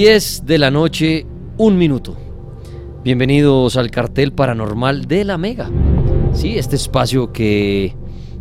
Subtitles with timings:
[0.00, 1.26] De la noche,
[1.58, 2.16] un minuto.
[3.04, 5.70] Bienvenidos al cartel paranormal de la Mega.
[6.32, 7.94] Sí, este espacio que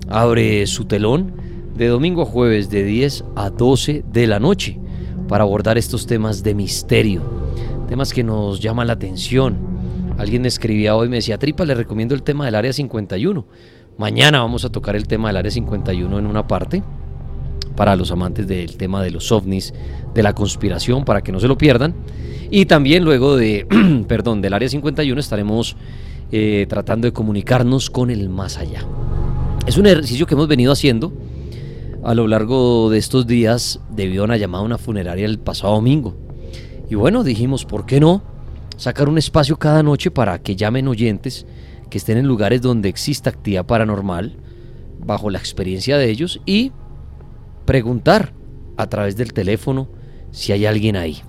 [0.08, 1.34] abre su telón
[1.76, 4.80] de domingo a jueves de 10 a 12 de la noche
[5.28, 7.24] para abordar estos temas de misterio,
[7.90, 9.58] temas que nos llaman la atención.
[10.18, 13.46] Alguien me escribía hoy, me decía, Tripa, le recomiendo el tema del Área 51.
[13.98, 16.84] Mañana vamos a tocar el tema del Área 51 en una parte
[17.75, 19.74] para los amantes del tema de los ovnis,
[20.14, 21.96] de la conspiración, para que no se lo pierdan.
[22.52, 23.66] Y también luego de,
[24.08, 25.75] perdón, del Área 51 estaremos
[26.31, 28.86] eh, tratando de comunicarnos con el más allá.
[29.66, 31.14] Es un ejercicio que hemos venido haciendo
[32.03, 35.74] a lo largo de estos días debido a una llamada a una funeraria el pasado
[35.74, 36.16] domingo.
[36.90, 38.24] Y bueno, dijimos, ¿por qué no
[38.78, 41.46] sacar un espacio cada noche para que llamen oyentes
[41.90, 44.38] que estén en lugares donde exista actividad paranormal,
[45.00, 46.72] bajo la experiencia de ellos, y
[47.69, 48.34] preguntar
[48.78, 49.90] a través del teléfono
[50.31, 51.19] si hay alguien ahí.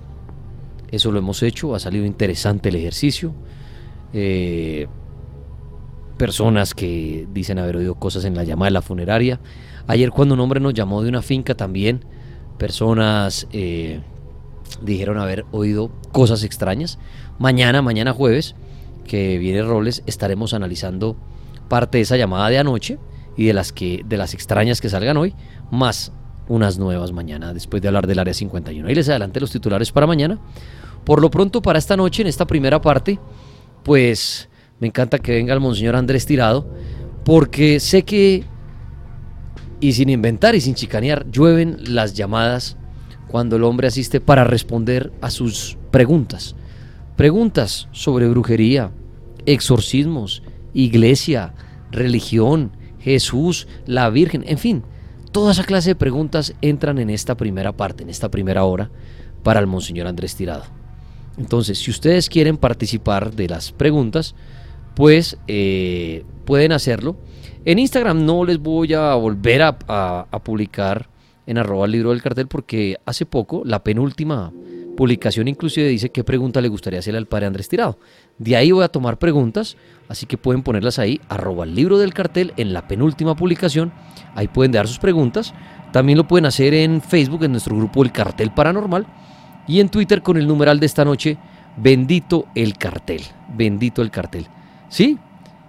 [0.89, 3.35] Eso lo hemos hecho, ha salido interesante el ejercicio.
[4.11, 4.87] Eh,
[6.17, 9.39] personas que dicen haber oído cosas en la llamada de la funeraria.
[9.85, 12.05] Ayer cuando un hombre nos llamó de una finca también,
[12.57, 14.01] personas eh,
[14.81, 16.97] dijeron haber oído cosas extrañas.
[17.37, 18.55] Mañana, mañana jueves,
[19.05, 21.15] que viene Robles, estaremos analizando
[21.67, 22.97] parte de esa llamada de anoche
[23.37, 25.35] y de las que de las extrañas que salgan hoy,
[25.69, 26.11] más
[26.51, 28.85] unas nuevas mañana, después de hablar del área 51.
[28.85, 30.37] Ahí les adelanté los titulares para mañana.
[31.05, 33.19] Por lo pronto, para esta noche, en esta primera parte,
[33.83, 36.67] pues me encanta que venga el Monseñor Andrés Tirado,
[37.23, 38.43] porque sé que,
[39.79, 42.75] y sin inventar y sin chicanear, llueven las llamadas
[43.29, 46.55] cuando el hombre asiste para responder a sus preguntas.
[47.15, 48.91] Preguntas sobre brujería,
[49.45, 51.53] exorcismos, iglesia,
[51.91, 54.83] religión, Jesús, la Virgen, en fin,
[55.31, 58.89] Toda esa clase de preguntas entran en esta primera parte, en esta primera hora,
[59.43, 60.63] para el Monseñor Andrés Tirado.
[61.37, 64.35] Entonces, si ustedes quieren participar de las preguntas,
[64.93, 67.15] pues eh, pueden hacerlo.
[67.63, 71.09] En Instagram no les voy a volver a, publicar
[71.45, 74.51] en arroba el libro del cartel porque hace poco, la penúltima
[74.97, 77.97] publicación inclusive dice qué pregunta le gustaría hacerle al padre Andrés Tirado.
[78.41, 79.77] De ahí voy a tomar preguntas,
[80.09, 83.93] así que pueden ponerlas ahí, arroba el libro del cartel en la penúltima publicación
[84.33, 85.53] Ahí pueden dar sus preguntas.
[85.91, 89.05] También lo pueden hacer en Facebook, en nuestro grupo El Cartel Paranormal.
[89.67, 91.37] Y en Twitter con el numeral de esta noche,
[91.77, 93.21] Bendito el Cartel.
[93.55, 94.47] Bendito el Cartel.
[94.89, 95.19] ¿Sí?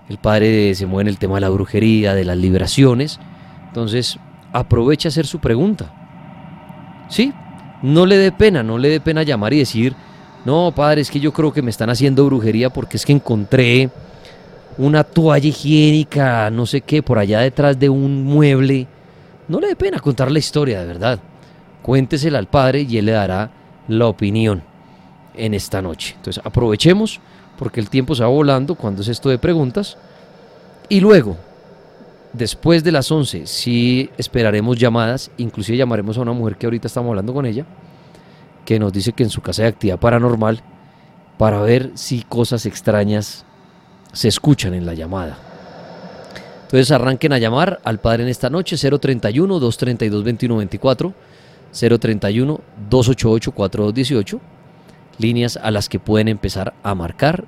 [0.09, 3.21] El padre se mueve en el tema de la brujería, de las liberaciones.
[3.69, 4.19] Entonces,
[4.55, 5.93] aprovecha a hacer su pregunta.
[7.09, 7.35] ¿Sí?
[7.83, 9.95] No le dé pena, no le dé pena llamar y decir,
[10.45, 13.91] no, padre, es que yo creo que me están haciendo brujería porque es que encontré
[14.79, 18.87] una toalla higiénica, no sé qué, por allá detrás de un mueble.
[19.49, 21.19] No le dé pena contar la historia, de verdad.
[21.83, 23.51] Cuéntesela al padre y él le dará
[23.89, 24.63] la opinión
[25.35, 26.15] en esta noche.
[26.17, 27.21] Entonces aprovechemos
[27.59, 29.97] porque el tiempo se va volando cuando es esto de preguntas
[30.89, 31.37] Y luego,
[32.33, 37.11] después de las 11, sí esperaremos llamadas, inclusive llamaremos a una mujer que ahorita estamos
[37.11, 37.65] hablando con ella,
[38.65, 40.63] que nos dice que en su casa hay actividad paranormal,
[41.39, 43.45] para ver si cosas extrañas
[44.13, 45.39] se escuchan en la llamada.
[46.63, 51.15] Entonces arranquen a llamar al padre en esta noche 031 232 2124
[51.73, 54.41] 031 288 4218
[55.19, 57.45] líneas a las que pueden empezar a marcar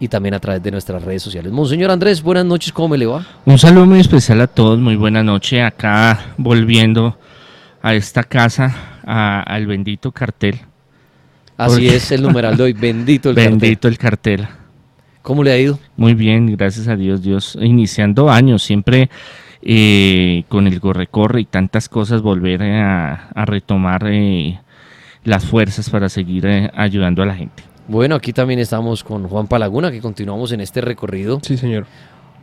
[0.00, 1.52] y también a través de nuestras redes sociales.
[1.52, 3.26] Monseñor Andrés, buenas noches, ¿cómo me le va?
[3.44, 5.62] Un saludo muy especial a todos, muy buena noche.
[5.62, 7.18] Acá volviendo
[7.82, 10.60] a esta casa, al bendito cartel.
[11.56, 13.58] Así es el numeral de hoy, bendito el cartel.
[13.58, 14.48] Bendito el cartel.
[15.22, 15.78] ¿Cómo le ha ido?
[15.96, 17.56] Muy bien, gracias a Dios, Dios.
[17.60, 19.08] Iniciando años, siempre
[19.62, 24.60] eh, con el corre-corre y tantas cosas, volver a, retomar eh,
[25.24, 27.62] las fuerzas para seguir eh, ayudando a la gente.
[27.88, 31.40] Bueno, aquí también estamos con Juan Palaguna, que continuamos en este recorrido.
[31.42, 31.86] Sí, señor.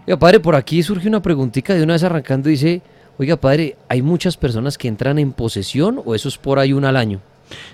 [0.08, 2.50] Oiga, padre, por aquí surge una preguntita de una vez arrancando.
[2.50, 2.82] Dice,
[3.22, 6.90] oiga, padre, ¿hay muchas personas que entran en posesión o eso es por ahí una
[6.90, 7.22] al año?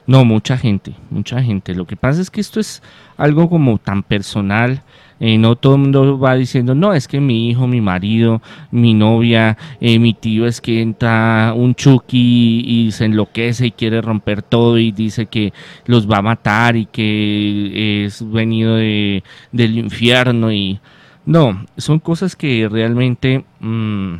[0.06, 1.76] No, mucha gente, mucha gente.
[1.76, 2.82] Lo que pasa es que esto es
[3.18, 4.84] algo como tan personal
[5.20, 8.94] eh, no todo el mundo va diciendo, no, es que mi hijo, mi marido, mi
[8.94, 14.44] novia, eh, mi tío es que entra un Chucky y, se enloquece y quiere romper
[14.44, 15.54] todo y dice que
[15.86, 20.80] los va a matar y que es venido de, del infierno y
[21.26, 24.16] no, son cosas que realmente mm,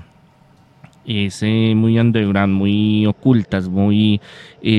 [1.08, 4.22] es eh, muy underground, muy ocultas, muy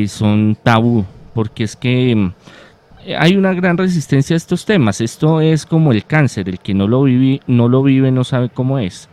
[0.07, 1.05] son tabú,
[1.35, 2.31] porque es que
[3.17, 5.01] hay una gran resistencia a estos temas.
[5.01, 8.49] Esto es como el cáncer, el que no lo vive no, lo vive, no sabe
[8.49, 9.09] cómo es.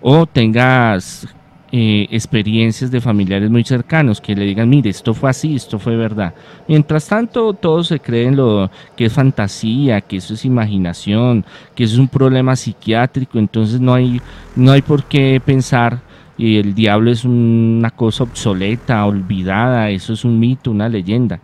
[0.00, 1.28] O tengas
[1.72, 5.96] eh, experiencias de familiares muy cercanos que le digan, mire, esto fue así, esto fue
[5.96, 6.34] verdad.
[6.66, 11.44] Mientras tanto, todos se creen lo que es fantasía, que eso es imaginación,
[11.74, 14.20] que eso es un problema psiquiátrico, entonces no hay,
[14.56, 16.00] no hay por qué pensar
[16.40, 21.40] y el diablo es una cosa obsoleta, olvidada, eso es un mito, una leyenda.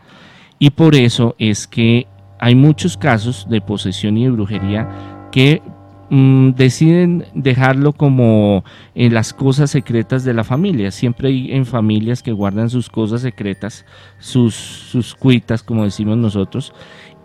[0.58, 2.06] Y por eso es que
[2.38, 4.88] hay muchos casos de posesión y de brujería
[5.31, 5.60] que
[6.08, 8.64] mm, deciden dejarlo como
[8.94, 10.90] en las cosas secretas de la familia.
[10.90, 13.84] Siempre hay en familias que guardan sus cosas secretas,
[14.19, 16.72] sus, sus cuitas, como decimos nosotros.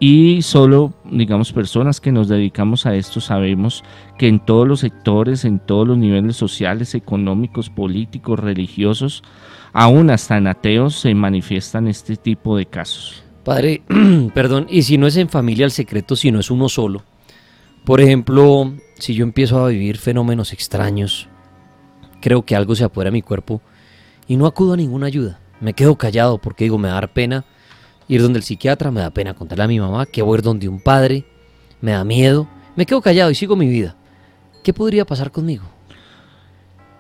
[0.04, 3.84] Y solo, digamos, personas que nos dedicamos a esto sabemos
[4.18, 9.22] que en todos los sectores, en todos los niveles sociales, económicos, políticos, religiosos,
[9.74, 13.24] aún hasta en ateos se manifiestan este tipo de casos.
[13.44, 13.84] Padre,
[14.34, 17.04] perdón, y si no es en familia el secreto, si no es uno solo.
[17.86, 21.30] Por ejemplo, si yo empiezo a vivir fenómenos extraños,
[22.22, 23.62] creo que algo se apodera de mi cuerpo
[24.28, 25.40] y no acudo a ninguna ayuda.
[25.60, 27.46] Me quedo callado porque digo, me da pena
[28.16, 30.44] ir donde el psiquiatra, me da pena contarle a mi mamá que voy a ir
[30.44, 31.26] donde un padre,
[31.82, 33.96] me da miedo, me quedo callado y sigo mi vida.
[34.64, 35.64] ¿Qué podría pasar conmigo?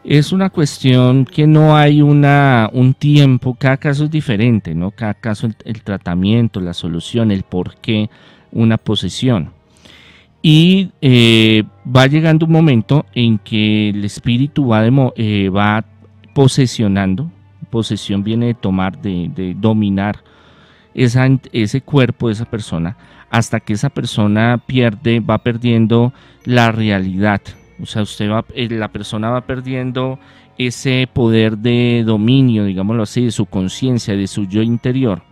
[0.04, 4.92] es una cuestión que no hay una, un tiempo, cada caso es diferente, ¿no?
[4.92, 8.10] Cada caso el, tratamiento, la solución, el por qué
[8.52, 9.52] una posesión.
[10.42, 14.84] Y eh, va llegando un momento en que el espíritu va,
[15.16, 15.86] eh, va
[16.34, 17.32] posesionando,
[17.70, 20.24] posesión viene de tomar, de, dominar
[20.94, 22.98] ese cuerpo de esa persona,
[23.30, 26.14] hasta que esa persona pierde, va perdiendo
[26.46, 27.42] la realidad,
[27.82, 30.20] o sea, usted va, eh, la persona va perdiendo
[30.58, 35.24] ese poder de dominio, digámoslo así, de su conciencia, de su yo interior.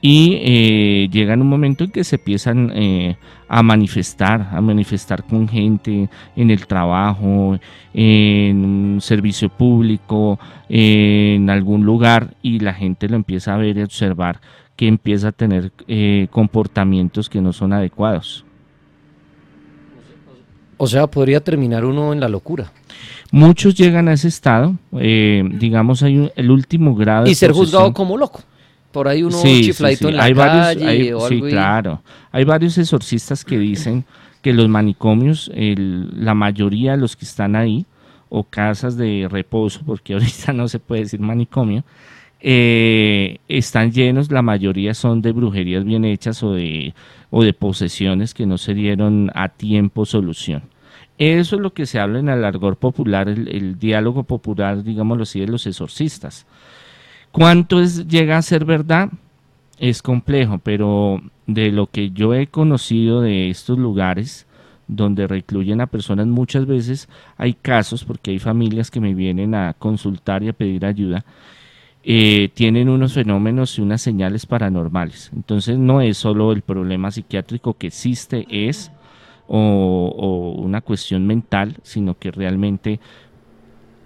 [0.00, 3.16] Y eh, llega en un momento en que se empiezan eh,
[3.48, 7.58] a manifestar, a manifestar con gente en el trabajo,
[7.94, 10.38] en un servicio público,
[10.68, 14.40] en algún lugar, y la gente lo empieza a ver y observar
[14.76, 15.72] que empieza a tener
[16.30, 18.44] comportamientos que no son adecuados.
[20.78, 22.70] O sea, podría terminar uno en la locura.
[23.30, 27.26] Muchos llegan a ese estado, eh, digamos, hay el último grado.
[27.26, 28.42] Y ser juzgado como loco.
[28.92, 32.02] Por ahí uno chifladito en la hay calle varios, Sí, claro.
[32.30, 34.04] Hay varios exorcistas que dicen
[34.42, 37.84] que los manicomios, la mayoría de los que están ahí,
[38.28, 41.84] o casas de reposo, porque ahorita no se puede decir manicomio,
[42.40, 46.94] eh, están llenos, la mayoría son de brujerías bien hechas o de
[47.30, 50.62] o de posesiones que no se dieron a tiempo solución.
[51.18, 55.40] Eso es lo que se habla en el largor popular, el, diálogo popular, digámoslo así,
[55.40, 56.46] de los exorcistas.
[57.32, 59.10] ¿Cuánto es, llega a ser verdad?
[59.78, 64.46] Es complejo, pero de lo que yo he conocido de estos lugares
[64.88, 69.74] donde recluyen a personas muchas veces hay casos, porque hay familias que me vienen a
[69.74, 71.24] consultar y a pedir ayuda,
[72.08, 75.32] eh, tienen unos fenómenos y unas señales paranormales.
[75.34, 78.92] Entonces no es solo el problema psiquiátrico que existe, es
[79.48, 83.00] o, una cuestión mental, sino que realmente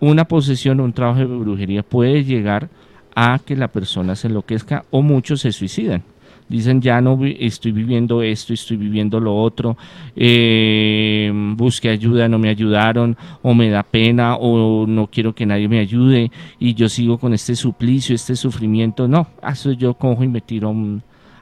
[0.00, 2.70] una posesión o un trabajo de brujería puede llegar
[3.14, 6.02] a que la persona se enloquezca o muchos se suicidan.
[6.50, 9.76] Dicen, ya no estoy viviendo esto, estoy viviendo lo otro,
[10.16, 15.68] eh, busqué ayuda, no me ayudaron, o me da pena, o no quiero que nadie
[15.68, 19.06] me ayude, y yo sigo con este suplicio, este sufrimiento.
[19.06, 20.74] No, eso yo cojo y me tiro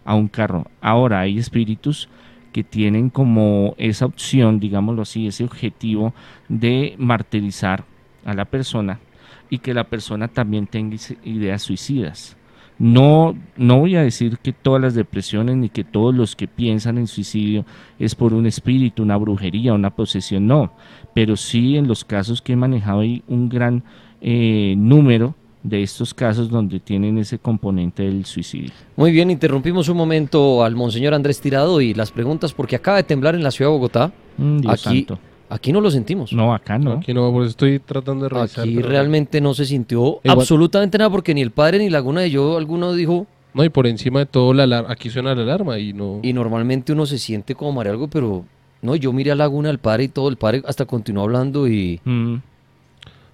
[0.04, 0.66] a un, carro.
[0.82, 2.10] Ahora hay espíritus
[2.52, 6.12] que tienen como esa opción, digámoslo así, ese objetivo
[6.50, 7.86] de martirizar
[8.26, 9.00] a la persona
[9.48, 12.36] y que la persona también tenga ideas suicidas.
[12.78, 16.96] No, no voy a decir que todas las depresiones ni que todos los que piensan
[16.96, 17.64] en suicidio
[17.98, 20.72] es por un espíritu, una brujería, una posesión, no.
[21.12, 23.82] Pero sí en los casos que he manejado hay un gran
[24.20, 28.70] eh, número de estos casos donde tienen ese componente del suicidio.
[28.96, 33.02] Muy bien, interrumpimos un momento al monseñor Andrés Tirado y las preguntas porque acaba de
[33.02, 34.12] temblar en la ciudad de Bogotá.
[34.36, 35.18] Mm, Dios aquí, santo.
[35.50, 36.32] Aquí no lo sentimos.
[36.32, 36.92] No, acá no.
[36.92, 38.64] Aquí no, por eso estoy tratando de revisar.
[38.64, 42.20] Aquí pero- realmente no se sintió Igual- absolutamente nada porque ni el padre ni Laguna
[42.22, 45.42] de yo alguno dijo No, y por encima de todo, la alar- aquí suena la
[45.42, 46.20] alarma y no.
[46.22, 48.44] y normalmente uno se siente como mareado algo, pero
[48.82, 52.00] no, yo miré a Laguna al padre y todo, el padre hasta continuó hablando y
[52.04, 52.36] Mm,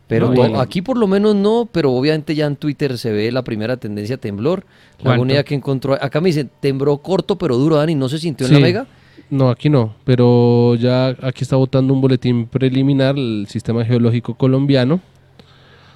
[0.07, 0.61] pero No, to- bueno.
[0.61, 4.17] aquí por lo menos no, pero obviamente ya en Twitter se ve la primera tendencia
[4.19, 4.65] temblor.
[4.99, 5.35] Laguna ¿Cuánto?
[5.35, 8.53] ya que encontró, acá me dicen, tembló corto pero duro, Dani, ¿no se sintió en
[8.53, 8.63] la Sí.
[9.31, 15.01] No, aquí no, pero ya aquí está votando un boletín preliminar el Sistema Geológico Colombiano.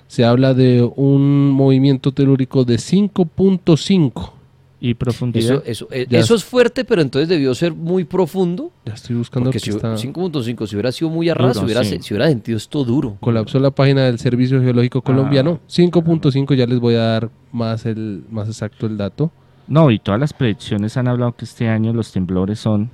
[0.06, 4.32] Se habla de un movimiento telúrico de 5.5.
[4.80, 5.56] y profundidad.
[5.66, 8.70] Eso, eso, eh, eso es fuerte, pero entonces debió ser muy profundo.
[8.87, 9.94] Ya estoy buscando Porque que si está...
[9.97, 11.90] 5.5, si hubiera sido muy a ras, Duro, hubiera, sí.
[11.97, 13.16] se- si hubiera sentido esto duro.
[13.20, 15.58] Colapsó la página del Servicio Geológico Colombiano.
[15.62, 15.66] Ah.
[15.68, 19.32] 5.5, ya les voy a dar más, el, más exacto el dato.
[19.66, 22.90] No, y todas las predicciones han hablado que este año los temblores son,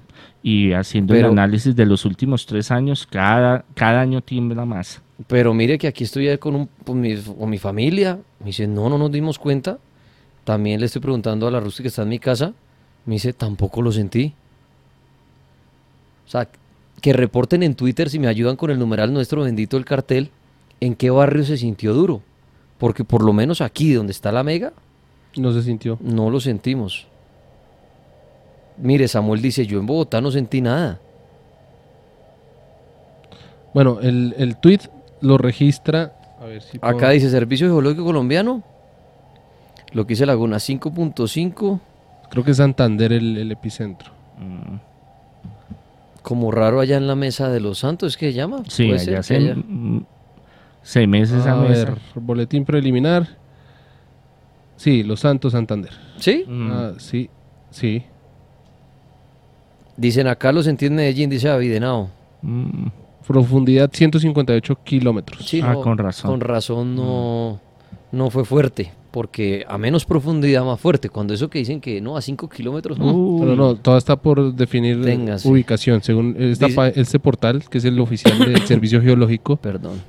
[0.47, 5.01] y haciendo Pero- el análisis de los últimos tres años, cada, cada año tiembla más.
[5.27, 8.19] Pero mire que aquí estoy con, un, con, mi, con mi familia.
[8.41, 9.79] Me dice, no, no nos dimos cuenta.
[10.45, 12.53] También le estoy preguntando a la Rusti que está en mi casa.
[13.07, 14.35] Me dice, tampoco lo sentí.
[16.27, 16.49] O sea,
[17.01, 20.31] que reporten en Twitter si me ayudan con el numeral nuestro bendito el cartel,
[20.81, 22.21] en qué barrio se sintió duro.
[22.79, 24.73] Porque por lo menos aquí, donde está la mega,
[25.37, 25.97] No se sintió.
[26.03, 27.07] no lo sentimos.
[28.77, 30.99] Mire, Samuel dice, yo en Bogotá no sentí nada.
[33.73, 34.81] Bueno, el, el tweet
[35.21, 36.13] lo registra.
[36.41, 38.63] A ver si Acá puedo- dice Servicio Geológico Colombiano.
[39.93, 41.81] Lo que dice Laguna 5.5.
[42.31, 44.11] Creo que es Santander el, el epicentro.
[44.39, 44.77] Mm,
[46.23, 48.63] Como raro allá en la mesa de los santos, ¿es que se llama?
[48.69, 50.05] Sí, Puede allá se, haya- mm,
[50.83, 51.85] se mece esa A mesa.
[51.91, 53.29] ver, boletín preliminar.
[54.77, 55.93] Sí, Los Santos Santander.
[56.19, 56.45] ¿Sí?
[56.49, 57.31] Mm, Ah, sí,
[57.71, 58.03] sí.
[59.97, 62.11] Dicen acá lo sentí en Medellín, dice David Henao.
[62.43, 62.87] mm,
[63.27, 65.47] Profundidad 158 kilómetros.
[65.47, 66.31] Sí, Ah, no, con razón.
[66.31, 67.59] Con razón no,
[68.13, 68.93] no fue fuerte.
[69.11, 71.09] Porque a menos profundidad más fuerte.
[71.09, 72.99] Cuando eso que dicen que no, a 5 kilómetros.
[72.99, 73.13] no.
[73.15, 75.49] Uy, Pero no, todo está por definir Téngase.
[75.49, 76.03] ubicación.
[76.03, 79.57] Según esta Dice- pa- este portal, que es el oficial del Servicio Geológico.
[79.57, 80.03] Perdón.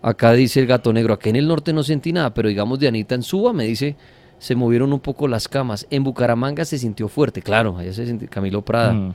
[0.00, 2.88] Acá dice el gato negro, aquí en el norte no sentí nada, pero digamos de
[2.88, 3.94] Anita en Suba me dice,
[4.38, 5.86] se movieron un poco las camas.
[5.90, 8.92] En Bucaramanga se sintió fuerte, claro, allá se sintió Camilo Prada.
[8.92, 9.14] mm,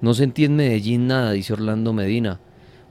[0.00, 2.40] No sentí en Medellín nada, dice Orlando Medina.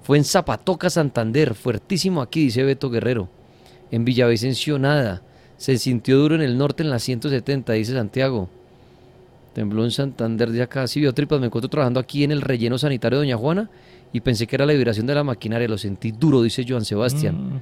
[0.01, 3.29] Fue en Zapatoca, Santander, fuertísimo aquí, dice Beto Guerrero.
[3.91, 5.21] En Villavicencio nada.
[5.57, 8.49] Se sintió duro en el norte en la 170, dice Santiago.
[9.53, 10.87] Tembló en Santander de acá.
[10.87, 13.69] Sí, vio tripas, me encuentro trabajando aquí en el relleno sanitario de Doña Juana
[14.11, 15.67] y pensé que era la vibración de la maquinaria.
[15.67, 17.35] Lo sentí duro, dice Joan Sebastián.
[17.57, 17.61] mm.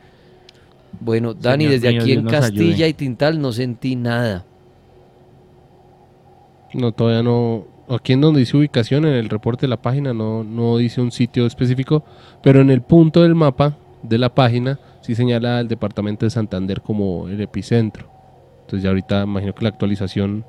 [1.00, 2.88] Bueno, Dani, Señor desde mío, aquí Dios en nos Castilla ayude.
[2.90, 4.46] y Tintal no sentí nada.
[6.74, 7.66] No, todavía no.
[7.90, 11.12] Aquí en donde dice ubicación, en el reporte de la página, no, no dice un
[11.12, 12.04] sitio específico.
[12.42, 16.82] Pero en el punto del mapa de la página, sí señala al departamento de Santander
[16.82, 18.10] como el epicentro.
[18.62, 20.46] Entonces, ya ahorita imagino que la actualización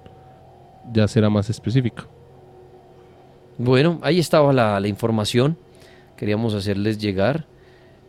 [0.92, 2.04] ya será más específica.
[3.58, 5.56] Bueno, ahí estaba la, la información.
[6.16, 7.46] Queríamos hacerles llegar.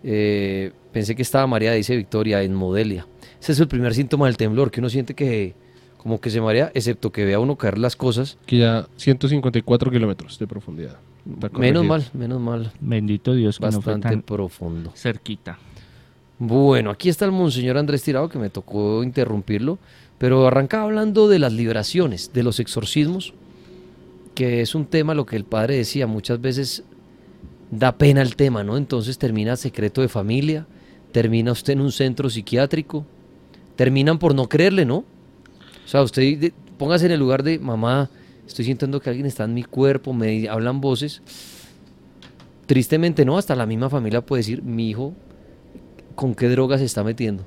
[0.03, 3.05] Eh, pensé que estaba María, dice Victoria, en Modelia.
[3.41, 5.55] Ese es el primer síntoma del temblor, que uno siente que
[5.97, 8.37] como que se marea, excepto que vea uno caer las cosas.
[8.45, 10.97] Que ya 154 kilómetros de profundidad.
[11.53, 12.73] Menos mal, menos mal.
[12.81, 14.91] Bendito Dios que no fue Bastante tan profundo.
[14.95, 15.57] cerquita.
[16.39, 19.79] Bueno, aquí está el monseñor Andrés Tirado, que me tocó interrumpirlo,
[20.17, 23.33] pero arrancaba hablando de las liberaciones, de los exorcismos,
[24.35, 26.83] que es un tema, lo que el padre decía, muchas veces
[27.71, 28.75] da pena el tema, ¿no?
[28.75, 30.67] Entonces termina secreto de familia,
[31.13, 33.05] termina usted en un centro psiquiátrico,
[33.77, 34.97] terminan por no creerle, ¿no?
[34.97, 38.09] O sea, usted de- póngase en el lugar de mamá,
[38.45, 41.21] estoy sintiendo que alguien está en mi cuerpo, me hablan voces,
[42.65, 45.13] tristemente no, hasta la misma familia puede decir, mi hijo,
[46.15, 47.45] ¿con qué drogas se está metiendo?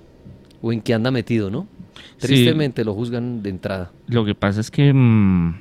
[0.62, 1.66] O en qué anda metido, ¿no?
[2.18, 2.26] Sí.
[2.28, 3.90] Tristemente lo juzgan de entrada.
[4.06, 5.54] Lo que pasa es que mm,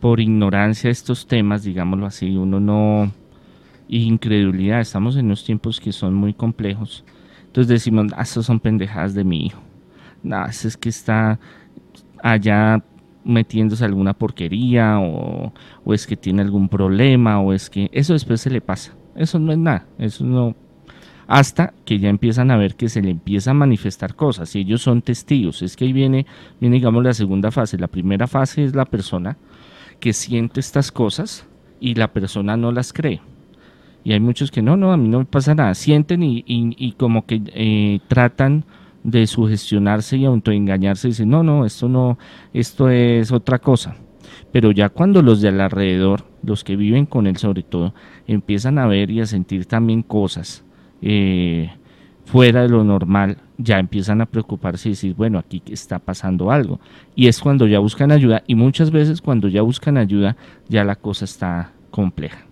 [0.00, 3.12] por ignorancia de estos temas, digámoslo así, uno no...
[3.88, 7.04] incredulidad, estamos en unos tiempos que son muy complejos.
[7.54, 9.62] Entonces decimos, ah, estos son pendejadas de mi hijo.
[10.48, 11.38] Ese es que está
[12.20, 12.82] allá
[13.22, 15.52] metiéndose alguna porquería o,
[15.84, 18.96] o es que tiene algún problema o es que eso después se le pasa.
[19.14, 20.56] Eso no es nada, eso no...
[21.28, 24.82] Hasta que ya empiezan a ver que se le empieza a manifestar cosas y ellos
[24.82, 25.62] son testigos.
[25.62, 26.26] Es que ahí viene,
[26.60, 27.78] viene digamos la segunda fase.
[27.78, 29.36] La primera fase es la persona
[30.00, 31.46] que siente estas cosas
[31.78, 33.20] y la persona no las cree.
[34.04, 35.74] Y hay muchos que no, no, a mí no me pasa nada.
[35.74, 38.64] Sienten y, y- como que eh, tratan
[39.02, 42.18] de sugestionarse y autoengañarse y dicen, no, no, esto no,
[42.52, 43.96] esto es otra cosa.
[44.52, 47.94] Pero ya cuando los de al alrededor, los que viven con él sobre todo,
[48.26, 50.64] empiezan a ver y a sentir también cosas
[51.02, 51.70] eh,
[52.24, 56.80] fuera de lo normal, ya empiezan a preocuparse y decir, bueno, aquí está pasando algo.
[57.14, 60.36] Y es cuando ya buscan ayuda y muchas veces cuando ya buscan ayuda,
[60.68, 62.46] ya la cosa está compleja.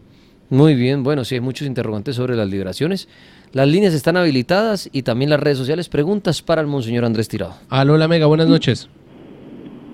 [0.53, 3.09] Muy bien, bueno, sí hay muchos interrogantes sobre las liberaciones.
[3.53, 5.89] Las líneas están habilitadas y también las redes sociales.
[5.89, 7.55] Preguntas para el Monseñor Andrés Tirado.
[7.71, 8.91] Aló, la Mega, buenas noches.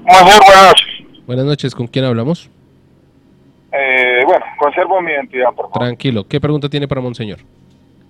[0.04, 1.24] Monseñor, buenas noches.
[1.28, 2.50] Buenas noches, ¿con quién hablamos?
[3.72, 5.78] Eh, bueno, conservo mi identidad, por favor.
[5.78, 7.38] Tranquilo, ¿qué pregunta tiene para Monseñor?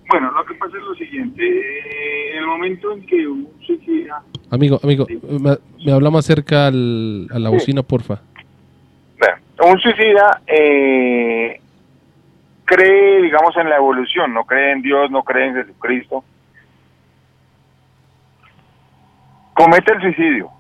[0.08, 1.42] Bueno, lo que pasa es lo siguiente.
[1.46, 4.22] eh, en el momento en que un suicida...
[4.48, 5.06] Amigo, amigo,
[5.38, 8.22] me, me habla más cerca al- a la bocina, porfa.
[9.18, 11.60] Bueno, un suicida eh,
[12.68, 16.22] cree, digamos, en la evolución, no cree en Dios, no cree en Jesucristo.
[19.54, 20.50] Comete el suicidio.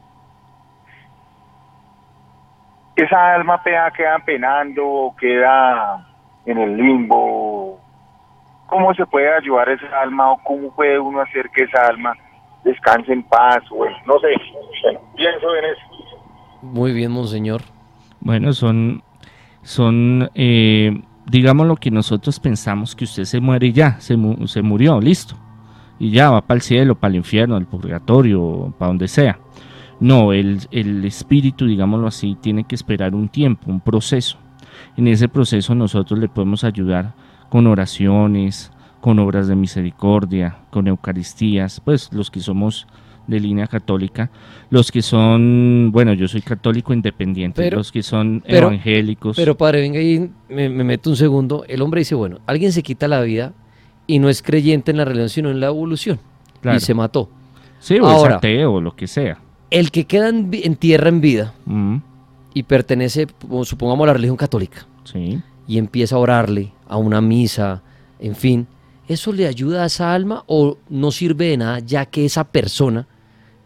[2.96, 6.04] Esa alma pea queda penando, queda
[6.46, 7.78] en el limbo.
[8.66, 12.14] ¿Cómo se puede ayudar a esa alma o cómo puede uno hacer que esa alma
[12.64, 13.62] descanse en paz?
[13.68, 14.28] Bueno, no sé.
[14.82, 15.82] Bueno, pienso en eso.
[16.62, 17.60] Muy bien, Monseñor.
[18.20, 19.02] Bueno, son,
[19.62, 24.62] son eh, digamos lo que nosotros pensamos que usted se muere y ya, se, se
[24.62, 25.36] murió, listo.
[25.98, 29.38] Y ya va para el cielo, para el infierno, al purgatorio, para donde sea.
[30.00, 34.38] No, el, el espíritu, digámoslo así, tiene que esperar un tiempo, un proceso.
[34.96, 37.14] En ese proceso nosotros le podemos ayudar
[37.48, 42.86] con oraciones, con obras de misericordia, con Eucaristías, pues los que somos
[43.28, 44.30] de línea católica,
[44.70, 49.36] los que son, bueno, yo soy católico independiente, Pero- los que son pero- evangélicos.
[49.36, 51.64] Pero padre, venga ahí, me, me meto un segundo.
[51.68, 53.52] El hombre dice, bueno, alguien se quita la vida
[54.06, 56.18] y no es creyente en la religión, sino en la evolución.
[56.60, 56.76] Claro.
[56.78, 57.28] Y se mató.
[57.78, 59.38] sí, o ahora- es ateo o lo que sea.
[59.70, 61.98] El que queda en, en tierra en vida Mm,
[62.54, 63.26] y pertenece,
[63.64, 65.40] supongamos, a la religión católica, sí.
[65.66, 67.82] y empieza a orarle a una misa,
[68.18, 68.66] en fin,
[69.06, 73.06] ¿eso le ayuda a esa alma o no sirve de nada ya que esa persona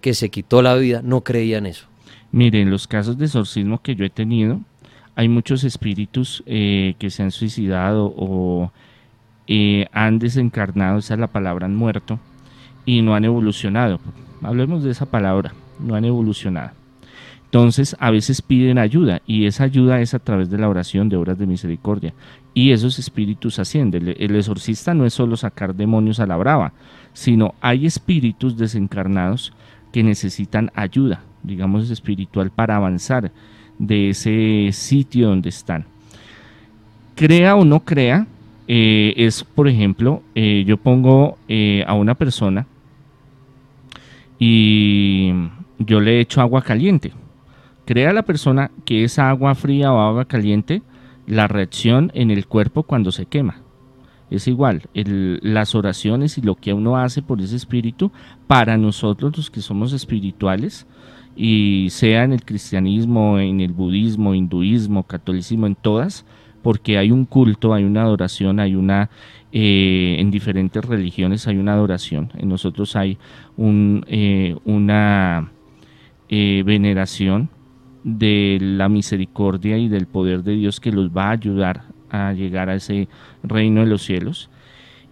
[0.02, 1.86] que se quitó la vida no creía en eso?
[2.30, 4.60] Miren, los casos de exorcismo que yo he tenido,
[5.14, 8.70] hay muchos espíritus eh, que se han suicidado o
[9.46, 12.18] eh, han desencarnado, esa es la palabra, han muerto
[12.84, 14.00] y no han evolucionado.
[14.42, 16.72] Hablemos de esa palabra, no han evolucionado.
[17.44, 21.16] Entonces, a veces piden ayuda y esa ayuda es a través de la oración de
[21.16, 22.14] obras de misericordia.
[22.54, 24.14] Y esos espíritus ascienden.
[24.18, 26.72] El exorcista no es solo sacar demonios a la brava,
[27.12, 29.52] sino hay espíritus desencarnados
[29.92, 33.30] que necesitan ayuda, digamos espiritual, para avanzar
[33.78, 35.84] de ese sitio donde están.
[37.14, 38.26] Crea o no crea,
[38.68, 42.66] eh, es, por ejemplo, eh, yo pongo eh, a una persona
[44.38, 45.32] y
[45.78, 47.12] yo le echo agua caliente.
[47.84, 50.82] Crea la persona que esa agua fría o agua caliente,
[51.26, 53.61] la reacción en el cuerpo cuando se quema.
[54.32, 58.10] Es igual, las oraciones y lo que uno hace por ese espíritu,
[58.46, 60.86] para nosotros los que somos espirituales,
[61.36, 66.24] y sea en el cristianismo, en el budismo, hinduismo, catolicismo, en todas,
[66.62, 69.10] porque hay un culto, hay una adoración, hay una,
[69.52, 73.18] eh, en diferentes religiones hay una adoración, en nosotros hay
[73.58, 75.52] eh, una
[76.30, 77.50] eh, veneración
[78.02, 82.68] de la misericordia y del poder de Dios que los va a ayudar a llegar
[82.68, 83.08] a ese
[83.42, 84.50] reino de los cielos.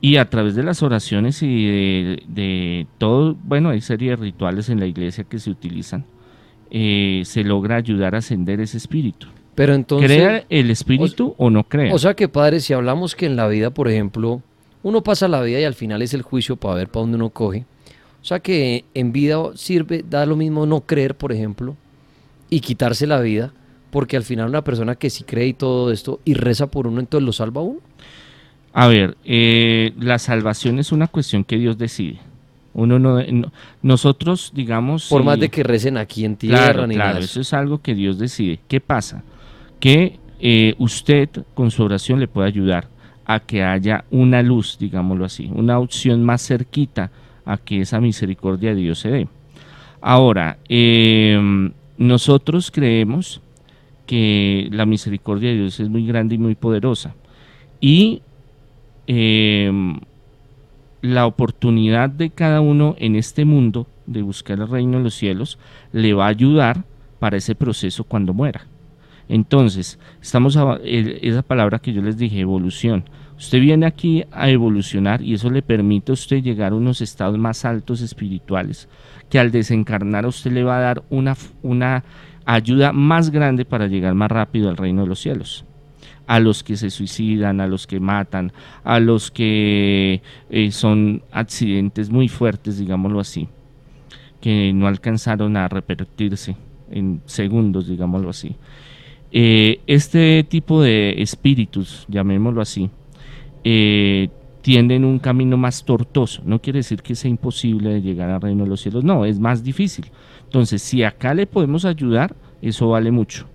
[0.02, 4.68] Y a través de las oraciones y de, de todo, bueno, hay serie de rituales
[4.68, 6.04] en la iglesia que se utilizan,
[6.70, 9.26] eh, se logra ayudar a ascender ese espíritu.
[9.54, 10.10] Pero entonces...
[10.10, 11.92] ¿Crea el espíritu o, no crea?
[11.92, 14.40] O sea que, padre, si hablamos que en la vida, por ejemplo,
[14.82, 17.30] uno pasa la vida y al final es el juicio para ver para dónde uno
[17.30, 17.66] coge.
[18.22, 21.76] O sea que en vida sirve, da lo mismo no creer, por ejemplo,
[22.48, 23.52] y quitarse la vida,
[23.90, 27.00] porque al final una persona que sí cree y todo esto y reza por uno,
[27.00, 27.80] entonces lo salva a uno.
[28.72, 32.18] A ver, eh, la salvación es una cuestión que Dios decide.
[32.72, 36.94] Uno no, no- nosotros, digamos, Por más de que recen aquí en tierra Claro, ni
[36.94, 37.40] claro, nada eso eso.
[37.40, 38.60] es algo que Dios decide.
[38.68, 39.24] ¿Qué pasa?
[39.80, 42.86] Que eh, usted con su oración le puede ayudar
[43.26, 47.10] a que haya una luz, digámoslo así, una opción más cerquita
[47.44, 49.28] a que esa misericordia de Dios se dé.
[50.00, 53.40] Ahora, eh, nosotros creemos
[54.10, 57.14] que la misericordia de Dios es muy grande y muy poderosa.
[57.80, 58.22] Y
[59.06, 59.70] eh,
[61.00, 65.60] la oportunidad de cada uno en este mundo de buscar el reino de los cielos
[65.92, 66.82] le va a ayudar
[67.20, 68.66] para ese proceso cuando muera.
[69.28, 73.04] Entonces, estamos a, esa palabra que yo les dije, evolución.
[73.38, 77.38] Usted viene aquí a evolucionar y eso le permite a usted llegar a unos estados
[77.38, 78.88] más altos espirituales,
[79.28, 82.02] que al desencarnar a usted le va a dar una, una
[82.54, 85.64] ayuda más grande para llegar más rápido al reino de los cielos
[86.26, 88.52] a los que se suicidan, a los que matan,
[88.84, 93.48] a los que eh, son accidentes muy fuertes, digámoslo así,
[94.40, 96.54] que no alcanzaron a repetirse
[96.88, 98.54] en segundos, digámoslo así.
[99.32, 102.90] Eh, este tipo de espíritus, llamémoslo así,
[103.64, 104.28] eh,
[104.62, 106.42] tienden un camino más tortuoso.
[106.44, 109.64] No quiere decir que sea imposible llegar al reino de los cielos, no, es más
[109.64, 110.06] difícil.
[110.44, 112.36] Entonces, si acá le podemos ayudar,
[112.68, 113.46] eso vale mucho.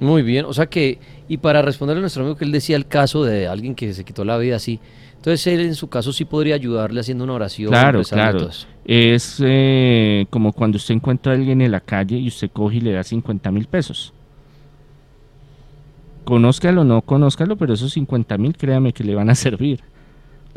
[0.00, 2.86] Muy bien, o sea que, y para responderle a nuestro amigo que él decía el
[2.86, 4.80] caso de alguien que se quitó la vida así,
[5.16, 7.70] entonces él en su caso sí podría ayudarle haciendo una oración.
[7.70, 8.48] Claro, claro.
[8.84, 12.80] Es eh, como cuando usted encuentra a alguien en la calle y usted coge y
[12.80, 14.12] le da 50 mil pesos.
[16.24, 19.80] Conózcalo o no conózcalo, pero esos 50 mil, créame que le van a servir.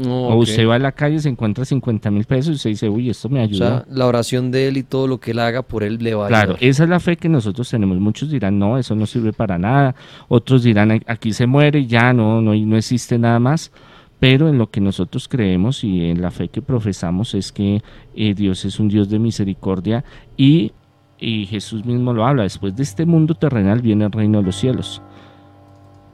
[0.10, 3.10] O usted va a la calle, se encuentra 50 mil pesos y usted dice, uy,
[3.10, 3.58] esto me O ayudó.
[3.68, 6.26] sea, la oración de él y todo lo que él haga por él le va
[6.26, 6.64] a Claro, ayudar.
[6.70, 8.00] esa es la fe que nosotros tenemos.
[8.00, 9.96] Muchos dirán, no, eso no sirve para nada.
[10.28, 13.72] Otros dirán, "Ay, aquí se muere y ya no, no, no existe nada más.
[14.20, 17.82] Pero en lo que nosotros creemos y en la fe que profesamos es que
[18.16, 20.04] eh, Dios es un Dios de misericordia
[20.38, 20.74] y,
[21.20, 22.44] y Jesús mismo lo habla.
[22.44, 25.02] Después de este mundo terrenal viene el reino de los cielos.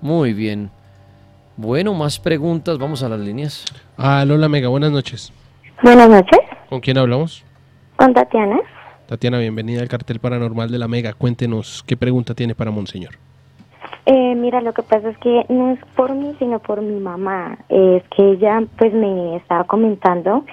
[0.02, 0.70] Muy bien.
[1.58, 3.66] Bueno, más preguntas, vamos a las líneas.
[3.98, 5.34] Ah, Lola Mega, buenas noches.
[5.82, 6.40] Buenas noches,
[6.70, 7.44] ¿Con quién hablamos?
[7.96, 8.60] con Tatiana.
[9.08, 11.14] Tatiana, bienvenida al cartel paranormal de la Mega.
[11.14, 13.16] Cuéntenos qué pregunta tiene para Monseñor.
[14.06, 17.58] Eh, mira, lo que pasa es que no es por mí, sino por mi mamá.
[17.70, 20.46] Eh, es que ella, pues, me estaba comentando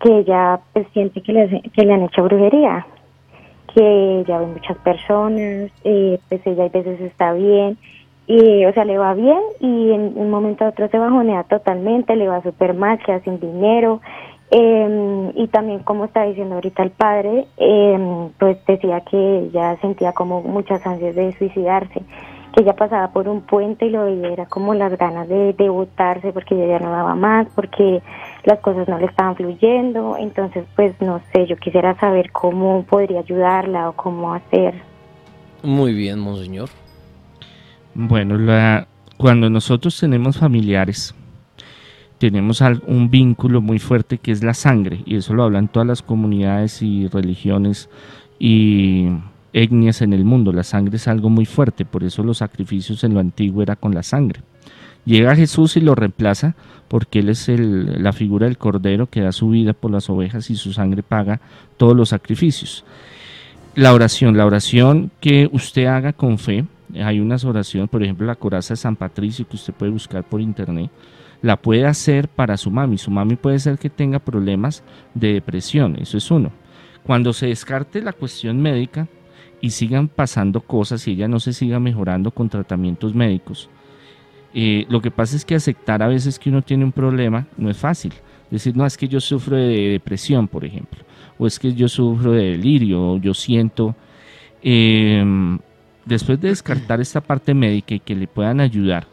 [0.00, 2.86] que ella pues, siente que le, que le han hecho brujería,
[3.74, 7.78] que ella ve muchas personas, eh, pues ella a veces está bien,
[8.26, 12.16] y, o sea, le va bien y en un momento a otro se bajonea totalmente,
[12.16, 14.00] le va súper mal, queda sin dinero.
[14.50, 20.12] eh, y también, como está diciendo ahorita el padre, eh, pues decía que ella sentía
[20.12, 22.02] como muchas ansias de suicidarse
[22.52, 25.68] que ella pasaba por un puente y lo veía era como las ganas de, de
[25.68, 28.02] botarse porque ella ya no daba más, porque
[28.44, 33.20] las cosas no le estaban fluyendo, entonces pues no sé, yo quisiera saber cómo podría
[33.20, 34.74] ayudarla o cómo hacer.
[35.62, 36.68] Muy bien, monseñor.
[37.94, 38.38] Bueno,
[39.18, 41.14] cuando nosotros tenemos familiares,
[42.18, 46.02] tenemos un vínculo muy fuerte que es la sangre, y eso lo hablan todas las
[46.02, 47.90] comunidades y religiones
[48.38, 49.08] y
[49.52, 50.52] etnias en el mundo.
[50.52, 53.94] La sangre es algo muy fuerte, por eso los sacrificios en lo antiguo era con
[53.94, 54.40] la sangre.
[55.04, 56.54] Llega Jesús y lo reemplaza
[56.88, 60.56] porque Él es la figura del Cordero que da su vida por las ovejas y
[60.56, 61.40] su sangre paga
[61.76, 62.84] todos los sacrificios.
[63.74, 68.34] La oración, la oración que usted haga con fe, hay unas oraciones, por ejemplo la
[68.34, 70.90] coraza de San Patricio que usted puede buscar por internet,
[71.40, 72.98] la puede hacer para su mami.
[72.98, 74.82] Su mami puede ser que tenga problemas
[75.14, 76.52] de depresión, eso es uno.
[77.02, 79.08] Cuando se descarte la cuestión médica
[79.60, 83.68] y sigan pasando cosas y ella no se siga mejorando con tratamientos médicos,
[84.54, 87.70] eh, lo que pasa es que aceptar a veces que uno tiene un problema no
[87.70, 88.12] es fácil.
[88.50, 91.00] Decir, no, es que yo sufro de depresión, por ejemplo,
[91.38, 93.96] o es que yo sufro de delirio, o yo siento.
[94.60, 95.58] Em,
[96.04, 99.06] después de descartar esta parte médica y que le puedan ayudar,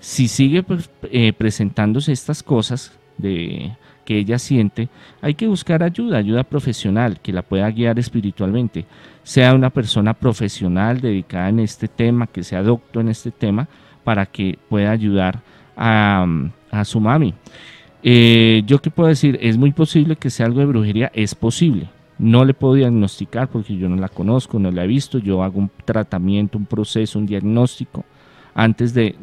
[0.00, 3.72] si sigue pues, eh, presentándose estas cosas de,
[4.04, 4.88] que ella siente,
[5.20, 8.84] hay que buscar ayuda, ayuda profesional que la pueda guiar espiritualmente,
[9.22, 13.68] sea una persona profesional dedicada en este tema, que sea docto en este tema,
[14.04, 15.40] para que pueda ayudar
[15.76, 16.26] a,
[16.84, 17.34] su mami.
[18.02, 21.88] Eh, yo qué puedo decir, es muy posible que sea algo de brujería, es posible.
[22.22, 25.18] No le puedo diagnosticar porque yo no la conozco, no la he visto.
[25.18, 28.04] Yo hago un tratamiento, un proceso, un diagnóstico
[28.54, 29.16] antes de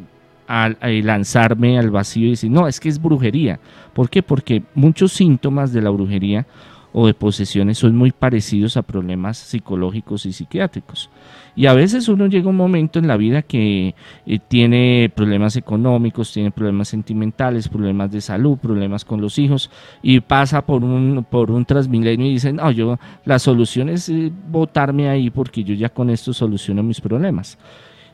[0.47, 3.59] a lanzarme al vacío y decir, no, es que es brujería.
[3.93, 4.23] ¿Por qué?
[4.23, 6.47] Porque muchos síntomas de la brujería
[6.91, 11.09] o de posesiones son muy parecidos a problemas psicológicos y psiquiátricos.
[11.55, 13.93] Y a veces uno llega un momento en la vida que
[14.25, 19.69] eh, tiene problemas económicos, tiene problemas sentimentales, problemas de salud, problemas con los hijos
[20.01, 24.31] y pasa por un, por un transmilenio y dicen, no, yo la solución es eh,
[24.49, 27.57] votarme ahí porque yo ya con esto soluciono mis problemas.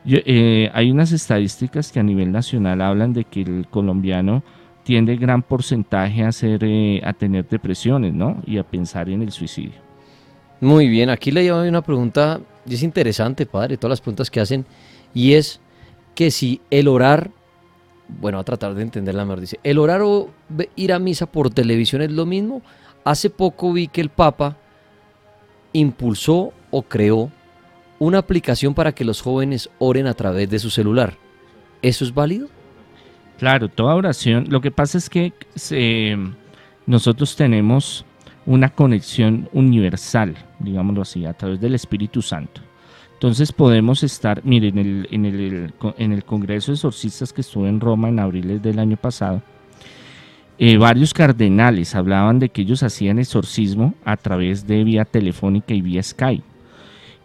[0.08, 4.44] Eh, hay unas estadísticas que a nivel nacional hablan de que el colombiano
[4.86, 6.60] tiende gran porcentaje a, hacer,
[7.02, 8.40] a tener depresiones ¿no?
[8.46, 9.74] y a pensar en el suicidio.
[10.60, 14.38] Muy bien, aquí le llevo una pregunta, y es interesante, padre, todas las preguntas que
[14.38, 14.64] hacen,
[15.12, 15.60] y es
[16.14, 17.32] que si el orar,
[18.20, 20.30] bueno, a tratar de entenderla mejor, dice, el orar o
[20.76, 22.62] ir a misa por televisión es lo mismo.
[23.02, 24.56] Hace poco vi que el Papa
[25.72, 27.32] impulsó o creó
[27.98, 31.14] una aplicación para que los jóvenes oren a través de su celular.
[31.82, 32.48] ¿Eso es válido?
[33.38, 34.46] Claro, toda oración.
[34.48, 35.32] Lo que pasa es que
[36.86, 38.04] nosotros tenemos
[38.46, 42.60] una conexión universal, digámoslo así, a través del Espíritu Santo.
[43.14, 48.08] Entonces podemos estar, miren, en el, en el, Congreso de Exorcistas que estuvo en Roma
[48.08, 49.42] en abril del año pasado,
[50.58, 55.82] eh, varios cardenales hablaban de que ellos hacían exorcismo a través de vía telefónica y
[55.82, 56.44] vía Skype.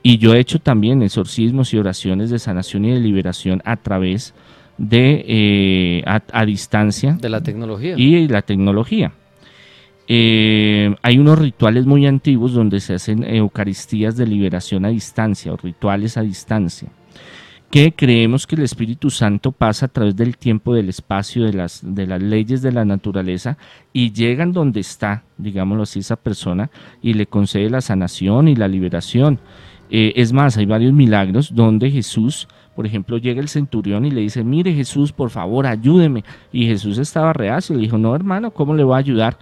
[0.04, 4.34] Y yo he hecho también exorcismos y oraciones de sanación y de liberación a través
[4.82, 9.14] de eh, a, distancia de la tecnología y la tecnología.
[10.08, 15.58] Eh, hay unos rituales muy antiguos donde se hacen eucaristías de liberación a distancia o
[15.58, 16.90] rituales a distancia,
[17.70, 21.82] que creemos que el Espíritu Santo pasa a través del tiempo, del espacio, de las,
[21.84, 23.60] de las leyes de la naturaleza
[23.94, 26.72] y llegan donde está, digámoslo así, esa persona
[27.04, 29.40] y le concede la sanación y la liberación.
[29.92, 32.48] Eh, es más, hay varios milagros donde Jesús,
[32.82, 36.24] por ejemplo, llega el centurión y le dice, mire Jesús, por favor, ayúdeme.
[36.52, 39.38] Y Jesús estaba reacio, le dijo, no hermano, ¿cómo le voy a ayudar?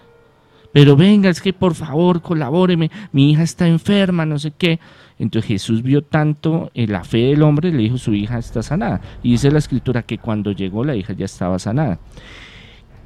[0.73, 4.77] pero venga, es que por favor colabóreme, mi hija está enferma, no sé qué.
[5.17, 8.99] Entonces Jesús vio tanto en la fe del hombre, le dijo, su hija está sanada.
[9.23, 11.97] Y dice la escritura que cuando llegó la hija ya estaba sanada.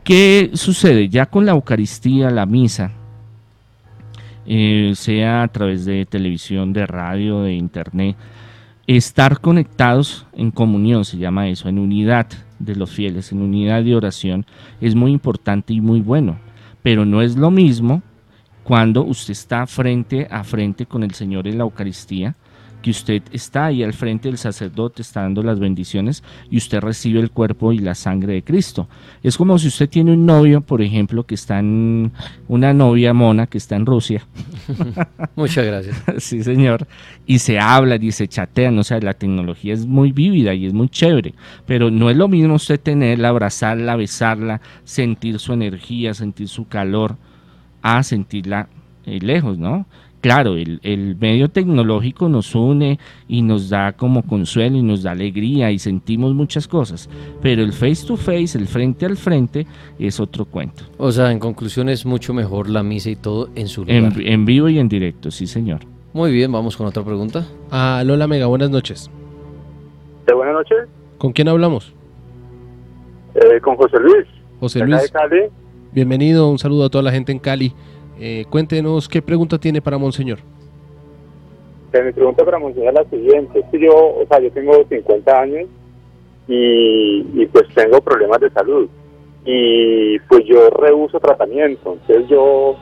[0.03, 1.09] ¿Qué sucede?
[1.09, 2.89] Ya con la Eucaristía, la misa,
[4.47, 8.15] eh, sea a través de televisión, de radio, de internet,
[8.87, 12.27] estar conectados en comunión, se llama eso, en unidad
[12.59, 14.45] de los fieles, en unidad de oración,
[14.81, 16.39] es muy importante y muy bueno.
[16.81, 18.01] Pero no es lo mismo
[18.63, 22.35] cuando usted está frente a frente con el Señor en la Eucaristía,
[22.83, 27.21] que usted está ahí al frente del sacerdote, está dando las bendiciones y usted recibe
[27.21, 28.89] el cuerpo y la sangre de Cristo.
[29.23, 32.11] Es como si usted tiene un novio, por ejemplo, que está en
[32.49, 34.27] una novia mona que está en Rusia.
[35.35, 36.03] Muchas gracias.
[36.17, 36.85] sí, señor.
[37.25, 40.73] Y se habla y se chatean, o sea, la tecnología es muy vívida y es
[40.73, 41.33] muy chévere,
[41.65, 47.15] pero no es lo mismo usted tenerla, abrazarla, besarla, sentir su energía, sentir su calor,
[47.81, 48.67] a sentirla
[49.05, 49.85] eh, lejos, ¿no?
[50.23, 55.69] Claro, el, medio tecnológico nos une y nos da como consuelo y nos da alegría
[55.69, 57.09] y sentimos muchas cosas,
[57.41, 59.67] pero el face to face, el frente al frente,
[59.99, 60.85] es otro cuento.
[60.97, 64.13] O sea, en conclusión es mucho mejor la misa y todo en su lugar.
[64.17, 65.81] En, vivo y en directo, sí señor.
[66.13, 67.45] Muy bien, vamos con otra pregunta.
[67.69, 69.11] Ah, Lola Mega, buenas noches.
[70.25, 70.87] ¿De buenas noches?
[71.17, 71.93] ¿Con quién hablamos?
[73.35, 74.25] Eh, con José Luis.
[74.61, 75.11] José Luis.
[75.91, 77.73] Bienvenido, un saludo a toda la gente en Cali.
[78.19, 80.39] Eh, cuéntenos qué pregunta tiene para Monseñor.
[81.93, 83.59] mi pregunta para Monseñor es la siguiente.
[83.59, 85.67] Es que yo, o sea, yo tengo 50 años
[86.47, 88.87] y, pues tengo problemas de salud.
[89.45, 91.93] Y pues yo rehuso tratamiento.
[91.93, 92.75] Entonces yo,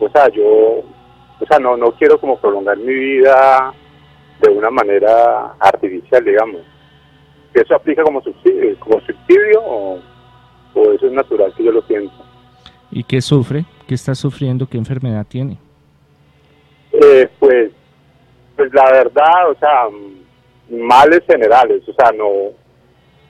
[0.00, 3.72] o sea, yo, o sea, no, no quiero como prolongar mi vida
[4.40, 6.62] de una manera artificial, digamos.
[7.52, 10.00] ¿Eso aplica como subsidio, como subsidio o,
[10.74, 12.12] o eso es natural que yo lo siento?
[12.90, 13.64] ¿Y qué sufre?
[13.86, 14.66] ¿Qué está sufriendo?
[14.66, 15.58] ¿Qué enfermedad tiene?
[16.92, 17.70] Eh, pues,
[18.56, 19.88] pues la verdad, o sea,
[20.70, 22.52] males generales, o sea, no,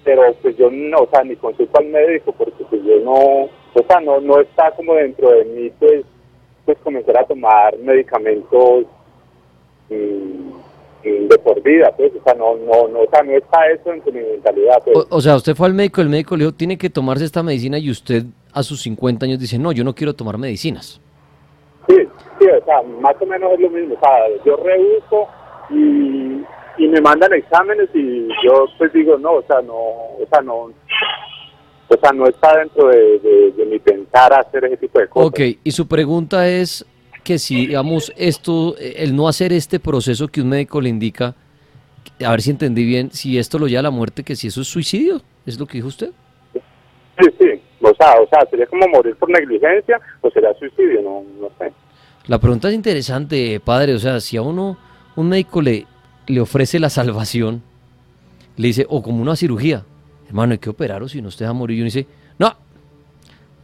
[0.04, 3.86] pero pues yo no, o sea, ni consulto al médico porque pues yo no, o
[3.88, 6.04] sea, no, no está como dentro de mí, pues,
[6.64, 8.84] pues comenzar a tomar medicamentos
[9.88, 13.66] mm, mm, de por vida, pues, o sea, no, no, no, o sea, no está
[13.70, 14.82] eso en mi mentalidad.
[14.84, 14.96] Pues.
[14.96, 17.42] O, o, sea, usted fue al médico, el médico le dijo, tiene que tomarse esta
[17.42, 21.00] medicina y usted a sus 50 años dice, no, yo no quiero tomar medicinas.
[21.88, 21.96] Sí,
[22.38, 23.94] sí, o sea, más o menos es lo mismo.
[23.94, 24.10] O sea,
[24.46, 25.28] yo rehuso
[25.70, 26.42] y,
[26.78, 30.54] y me mandan exámenes y yo pues digo, no, o sea, no, o sea, no,
[31.88, 35.28] o sea, no está dentro de, mi pensar hacer ese tipo de cosas.
[35.28, 36.86] Ok, y su pregunta es
[37.22, 41.34] que si, digamos, esto, el no hacer este proceso que un médico le indica,
[42.24, 44.60] a ver si entendí bien, si esto lo lleva a la muerte, que si eso
[44.60, 46.10] es suicidio, ¿es lo que dijo usted?
[47.18, 51.50] Sí, sí, o sea, o sería como morir por negligencia o sería suicidio, no, no
[51.58, 51.72] sé.
[52.26, 53.94] La pregunta es interesante, padre.
[53.94, 54.78] O sea, si a uno
[55.16, 55.86] un médico le,
[56.26, 57.62] le ofrece la salvación,
[58.56, 59.84] le dice, o como una cirugía,
[60.26, 61.78] hermano, hay que operaros si no usted va a morir.
[61.78, 62.06] Y uno dice,
[62.38, 62.56] no,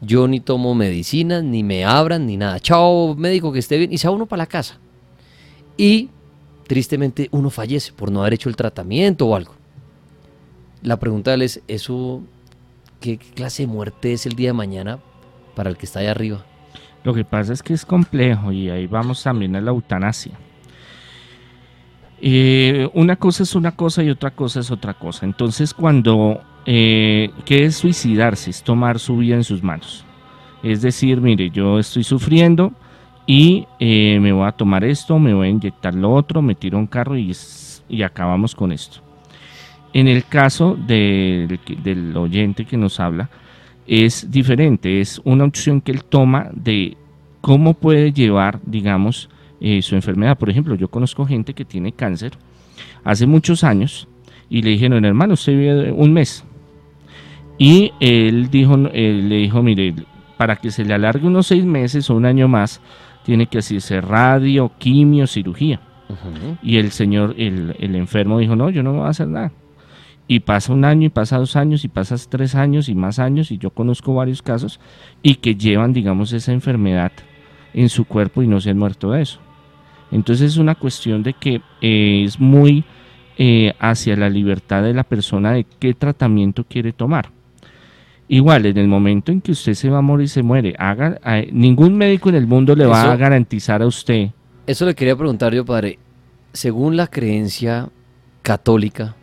[0.01, 2.61] yo ni tomo medicinas, ni me abran, ni nada.
[2.61, 3.93] Chao, médico, que esté bien.
[3.93, 4.79] Y se va uno para la casa.
[5.77, 6.11] Y
[6.67, 9.55] tristemente uno fallece por no haber hecho el tratamiento o algo.
[10.83, 12.23] La pregunta es, ¿eso
[13.01, 14.99] qué clase de muerte es el día de mañana
[15.55, 16.45] para el que está allá arriba?
[17.03, 20.33] Lo que pasa es que es complejo y ahí vamos también a la eutanasia.
[22.21, 25.25] Eh, una cosa es una cosa y otra cosa es otra cosa.
[25.25, 28.51] Entonces cuando eh, ¿qué es suicidarse?
[28.51, 30.05] Es tomar su vida en sus manos.
[30.63, 32.73] Es decir, mire, yo estoy sufriendo
[33.27, 36.79] y eh, me voy a tomar esto, me voy a inyectar lo otro, me tiro
[36.79, 37.35] un carro y,
[37.89, 39.01] y acabamos con esto.
[39.93, 43.29] En el caso del oyente que nos habla,
[43.87, 46.97] es diferente, es una opción que él toma de
[47.41, 49.29] cómo puede llevar, digamos,
[49.61, 50.39] eh, su enfermedad.
[50.39, 52.33] Por ejemplo, yo conozco gente que tiene cáncer
[53.03, 54.07] hace muchos años
[54.49, 56.45] y le dijeron, hermano, usted vive un mes.
[57.59, 59.93] Y él dijo, le dijo, mire,
[60.37, 62.81] para que se le alargue unos seis meses o un año más,
[63.25, 65.81] tiene que hacerse radio, quimio, cirugía.
[66.63, 69.53] Y el señor, el, el enfermo dijo, no, yo no voy a hacer nada
[70.31, 73.51] y pasa un año y pasa dos años y pasas tres años y más años
[73.51, 74.79] y yo conozco varios casos
[75.25, 77.11] y que llevan digamos esa enfermedad
[77.75, 79.41] en su cuerpo y no se han muerto de eso.
[80.13, 82.85] Entonces es una cuestión de que eh, es muy
[83.39, 87.33] eh, hacia la libertad de la persona de qué tratamiento quiere tomar.
[88.29, 90.77] Igual, en el momento en que usted se va a morir, se muere.
[90.79, 91.19] Haga,
[91.51, 94.29] ningún médico en el mundo le va a garantizar a usted.
[94.65, 95.99] Eso le quería preguntar yo, padre.
[96.53, 97.89] Según la creencia
[98.43, 99.17] católica,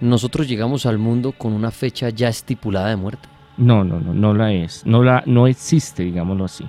[0.00, 3.28] nosotros llegamos al mundo con una fecha ya estipulada de muerte.
[3.56, 4.84] No, no, no, no la es.
[4.84, 6.64] No, la, no existe, digámoslo así.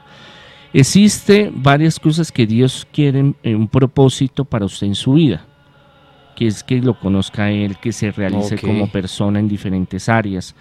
[0.74, 5.46] Existe varias cosas que Dios quiere, en un propósito para usted en su vida,
[6.36, 10.54] que es que lo conozca Él, que se realice como persona en diferentes áreas.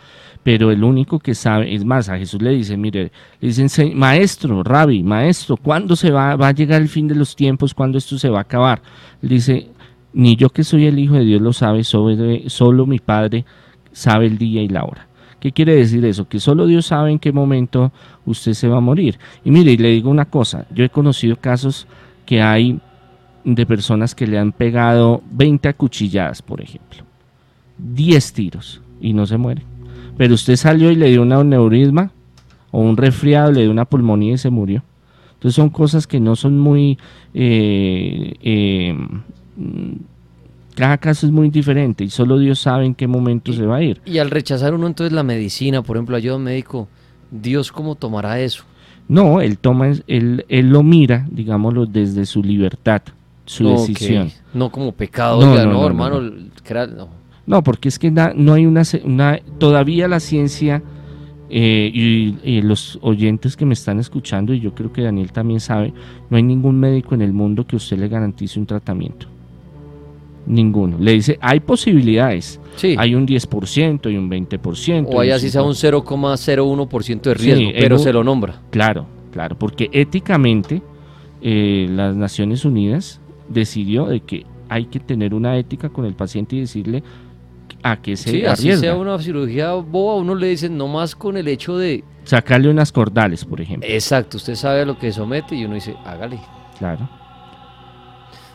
[0.44, 4.62] Pero el único que sabe, es más, a Jesús le dice, mire, le dicen, maestro,
[4.62, 7.74] rabbi, maestro, ¿cuándo se va, va a llegar el fin de los tiempos?
[7.74, 8.83] ¿Cuándo esto se va a acabar?
[9.20, 9.70] Le dice,
[10.14, 13.44] ni yo que soy el Hijo de Dios lo sabe, solo mi Padre
[13.92, 15.09] sabe el día y la hora.
[15.40, 16.27] ¿Qué quiere decir eso?
[16.27, 17.92] Que solo Dios sabe en qué momento
[18.24, 19.18] usted se va a morir.
[19.44, 21.87] Y mire, y le digo una cosa, yo he conocido casos
[22.24, 22.81] que hay
[23.44, 27.05] de personas que le han pegado 20 acuchilladas, por ejemplo,
[27.77, 29.62] 10 tiros y no se muere.
[30.16, 32.11] Pero usted salió y le dio una neurisma
[32.70, 34.83] o un resfriado, le dio una pulmonía y se murió.
[35.35, 36.98] Entonces son cosas que no son muy
[37.35, 38.96] eh, eh,
[40.75, 43.83] cada caso es muy diferente y solo Dios sabe en qué momento se va a
[43.83, 44.01] ir.
[44.05, 46.88] Y al rechazar uno entonces la medicina, por ejemplo, ayuda médico,
[47.31, 48.64] ¿Dios cómo tomará eso?
[49.09, 53.03] No, él toma, él, él lo mira, digámoslo, desde su libertad,
[53.45, 54.31] su decisión.
[54.55, 56.21] No como pecado, no, hermano,
[57.47, 57.62] no.
[57.62, 60.83] porque es que no hay una, una todavía la ciencia
[61.51, 65.93] eh, y, los oyentes que me están escuchando, y yo creo que Daniel también sabe,
[66.31, 69.34] no hay ningún médico en el mundo que usted le garantice un tratamiento.
[70.46, 70.98] Ninguno.
[70.98, 72.61] Le dice, hay posibilidades.
[72.76, 72.96] Sí.
[72.98, 75.07] Hay un 10% y un 20%.
[75.09, 78.61] O hay así sea un 0,01% de riesgo, pero se lo nombra.
[78.70, 80.83] Claro, claro, porque éticamente
[81.40, 86.57] eh, las Naciones Unidas decidió de que hay que tener una ética con el paciente
[86.57, 87.02] y decirle
[87.83, 91.48] a que se sí, así sea una cirugía boba, uno le dicen nomás con el
[91.48, 92.02] hecho de...
[92.24, 93.88] Sacarle unas cordales, por ejemplo.
[93.88, 96.40] Exacto, usted sabe a lo que somete y uno dice, hágale.
[96.78, 97.09] Claro.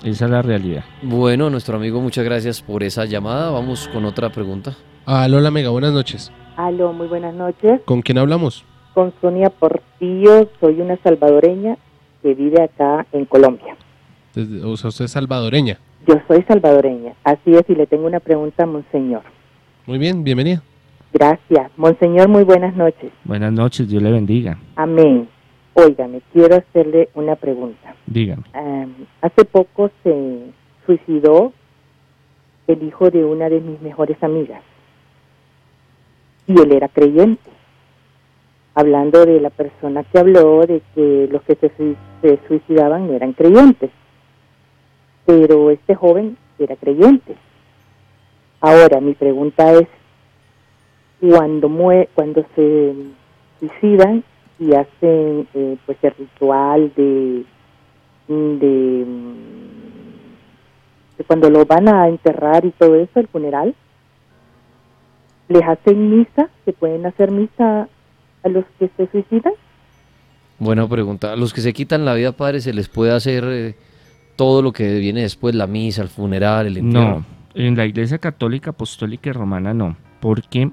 [0.04, 0.84] Esa es la realidad.
[1.02, 3.52] Bueno, nuestro amigo, muchas gracias por esa llamada.
[3.52, 4.76] Vamos con otra pregunta.
[5.06, 6.32] Aló, la mega, buenas noches.
[6.56, 7.82] Aló, muy buenas noches.
[7.86, 8.66] ¿Con quién hablamos?
[8.94, 11.78] Con Sonia Portillo, soy una salvadoreña
[12.22, 13.76] que vive acá en Colombia.
[14.64, 15.80] o sea, usted es salvadoreña.
[16.08, 19.22] Yo soy salvadoreña, así es, y le tengo una pregunta a Monseñor.
[19.86, 20.64] Muy bien, bienvenida.
[21.14, 21.72] Gracias.
[21.76, 23.12] Monseñor, muy buenas noches.
[23.26, 24.58] Buenas noches, Dios le bendiga.
[24.76, 25.28] Amén.
[25.74, 27.96] Óigame, quiero hacerle una pregunta.
[28.06, 28.44] Dígame.
[29.22, 30.52] hace poco se
[30.86, 31.54] suicidó
[32.68, 34.62] el hijo de una de mis mejores amigas.
[36.48, 37.50] Y él era creyente.
[38.76, 41.72] Hablando de la persona que habló de que los que se,
[42.22, 43.92] se suicidaban no eran creyentes.
[45.26, 47.36] Pero este joven era creyente.
[48.62, 49.88] Ahora, mi pregunta es,
[51.20, 52.94] cuando, mue cuando se
[53.60, 54.24] suicidan,
[54.60, 57.46] y hacen eh, pues el ritual de,
[58.28, 59.06] de,
[61.26, 63.74] cuando lo van a enterrar y todo eso, el funeral,
[65.48, 67.88] les hacen misa, se pueden hacer misa
[68.44, 69.54] a los que se suicidan.
[70.60, 71.32] Buena pregunta.
[71.32, 73.76] A los que se quitan la vida, padre, ¿se les puede hacer eh,
[74.36, 75.56] todo lo que viene después?
[75.56, 77.20] La misa, el funeral, el entierro.
[77.20, 80.72] No, en la Iglesia Católica, Apostólica y Romana no, porque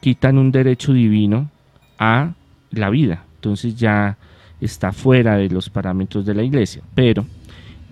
[0.00, 1.50] quitan un derecho divino
[1.98, 2.32] a
[2.70, 3.24] la vida.
[3.36, 4.16] Entonces ya
[4.60, 6.82] está fuera de los parámetros de la Iglesia.
[6.94, 7.26] Pero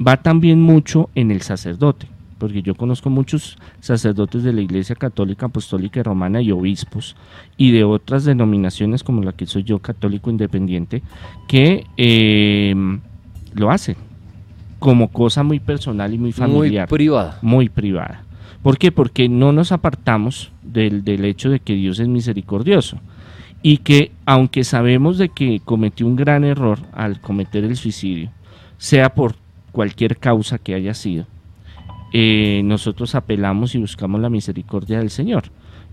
[0.05, 2.07] va también mucho en el sacerdote,
[2.39, 7.17] porque yo conozco muchos sacerdotes de la Iglesia Católica, Apostólica y Romana y obispos
[7.57, 11.03] y de otras denominaciones como la que soy yo, católico independiente,
[11.47, 12.75] que eh,
[13.55, 13.97] lo hacen
[14.79, 16.89] como cosa muy personal y muy familiar.
[16.89, 17.39] Muy privada.
[17.41, 18.25] Muy privada.
[18.63, 18.93] ¿Por qué?
[18.93, 22.99] Porque no nos apartamos del, del hecho de que Dios es misericordioso
[23.67, 28.31] y que aunque sabemos de que cometió un gran error al cometer el suicidio,
[28.77, 29.37] sea por
[29.73, 31.27] cualquier causa que haya sido,
[32.13, 35.45] eh, nosotros apelamos y buscamos la misericordia del Señor.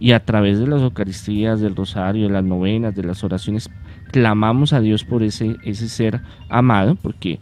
[0.02, 3.70] Y a través de las Eucaristías, del Rosario, de las novenas, de las oraciones,
[4.12, 6.20] clamamos a Dios por ese, ese ser
[6.50, 7.40] amado, porque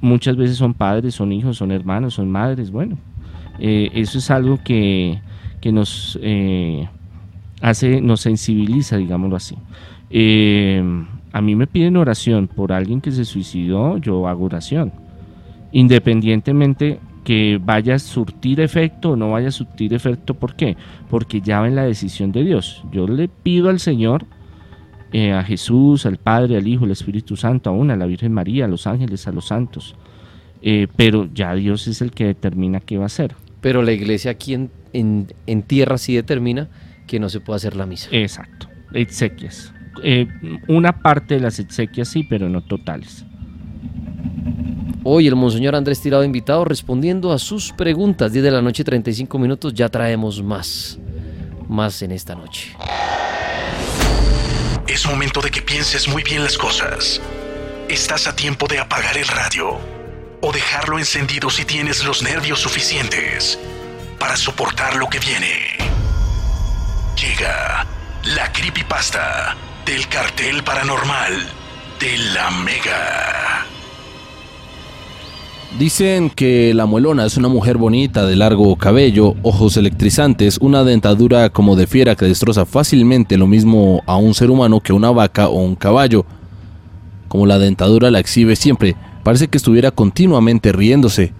[0.00, 2.70] muchas veces son padres, son hijos, son hermanos, son madres.
[2.70, 2.98] Bueno,
[3.58, 5.20] eh, eso es algo que,
[5.60, 6.88] que nos eh,
[7.62, 9.56] hace, nos sensibiliza, digámoslo así.
[10.10, 10.82] Eh,
[11.32, 14.92] a mí me piden oración por alguien que se suicidó, yo hago oración.
[15.72, 20.76] Independientemente que vaya a surtir efecto o no vaya a surtir efecto, ¿por qué?
[21.08, 22.84] Porque ya ven la decisión de Dios.
[22.92, 24.26] Yo le pido al Señor,
[25.12, 28.64] eh, a Jesús, al Padre, al Hijo, al Espíritu Santo, aún a la Virgen María,
[28.64, 29.94] a los ángeles, a los santos.
[30.60, 33.34] Eh, pero ya Dios es el que determina qué va a hacer.
[33.60, 36.68] Pero la iglesia aquí en, en, en tierra sí determina
[37.12, 38.08] que no se puede hacer la misa.
[38.10, 39.70] Exacto, exequias.
[40.02, 40.26] Eh,
[40.66, 43.26] una parte de las exequias sí, pero no totales.
[45.04, 48.32] Hoy el Monseñor Andrés Tirado invitado respondiendo a sus preguntas.
[48.32, 49.74] 10 de la noche, 35 minutos.
[49.74, 50.98] Ya traemos más.
[51.68, 52.74] Más en esta noche.
[54.86, 57.20] Es momento de que pienses muy bien las cosas.
[57.90, 59.76] Estás a tiempo de apagar el radio
[60.40, 63.58] o dejarlo encendido si tienes los nervios suficientes
[64.18, 65.82] para soportar lo que viene.
[67.22, 67.86] Llega
[68.34, 69.54] la creepypasta
[69.86, 71.32] del cartel paranormal
[72.00, 73.64] de la Mega.
[75.78, 81.50] Dicen que la muelona es una mujer bonita de largo cabello, ojos electrizantes, una dentadura
[81.50, 85.48] como de fiera que destroza fácilmente lo mismo a un ser humano que una vaca
[85.48, 86.26] o un caballo.
[87.28, 91.32] Como la dentadura la exhibe siempre, parece que estuviera continuamente riéndose.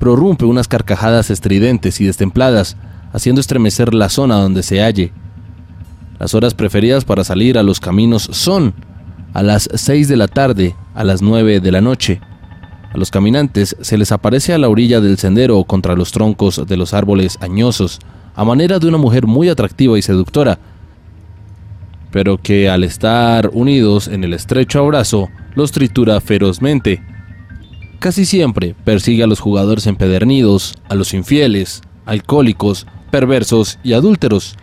[0.00, 2.76] Prorrumpe unas carcajadas estridentes y destempladas,
[3.12, 5.12] haciendo estremecer la zona donde se halle.
[6.18, 8.74] Las horas preferidas para salir a los caminos son
[9.34, 12.20] a las 6 de la tarde, a las 9 de la noche.
[12.92, 16.76] A los caminantes se les aparece a la orilla del sendero contra los troncos de
[16.76, 17.98] los árboles añosos,
[18.34, 20.58] a manera de una mujer muy atractiva y seductora,
[22.10, 27.02] pero que al estar unidos en el estrecho abrazo los tritura ferozmente.
[27.98, 34.56] Casi siempre persigue a los jugadores empedernidos, a los infieles, alcohólicos, perversos y adúlteros.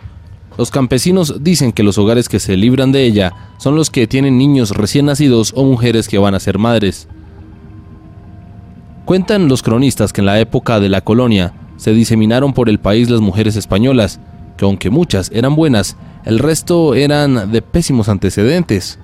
[0.58, 4.36] Los campesinos dicen que los hogares que se libran de ella son los que tienen
[4.36, 7.08] niños recién nacidos o mujeres que van a ser madres.
[9.06, 13.08] Cuentan los cronistas que en la época de la colonia se diseminaron por el país
[13.08, 14.20] las mujeres españolas,
[14.58, 18.98] que aunque muchas eran buenas, el resto eran de pésimos antecedentes.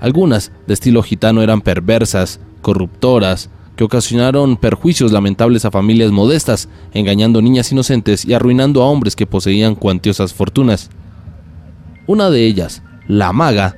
[0.00, 7.42] Algunas, de estilo gitano, eran perversas, corruptoras, que ocasionaron perjuicios lamentables a familias modestas, engañando
[7.42, 10.90] niñas inocentes y arruinando a hombres que poseían cuantiosas fortunas.
[12.06, 13.76] Una de ellas, la maga,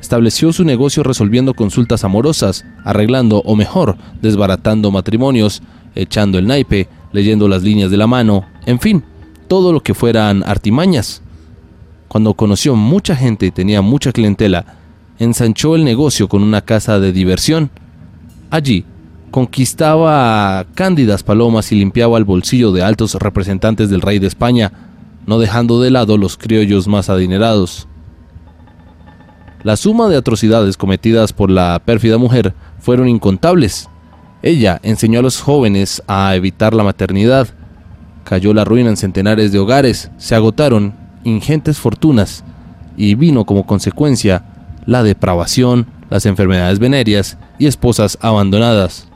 [0.00, 5.62] estableció su negocio resolviendo consultas amorosas, arreglando o mejor, desbaratando matrimonios,
[5.94, 9.04] echando el naipe, leyendo las líneas de la mano, en fin,
[9.48, 11.22] todo lo que fueran artimañas.
[12.08, 14.78] Cuando conoció mucha gente y tenía mucha clientela,
[15.18, 17.70] ensanchó el negocio con una casa de diversión.
[18.50, 18.84] Allí,
[19.34, 24.70] conquistaba cándidas palomas y limpiaba el bolsillo de altos representantes del rey de España,
[25.26, 27.88] no dejando de lado los criollos más adinerados.
[29.64, 33.88] La suma de atrocidades cometidas por la pérfida mujer fueron incontables.
[34.40, 37.48] Ella enseñó a los jóvenes a evitar la maternidad,
[38.22, 42.44] cayó la ruina en centenares de hogares, se agotaron ingentes fortunas
[42.96, 44.44] y vino como consecuencia
[44.86, 49.08] la depravación, las enfermedades venéreas y esposas abandonadas.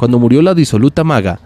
[0.00, 1.40] Cuando murió la disoluta maga,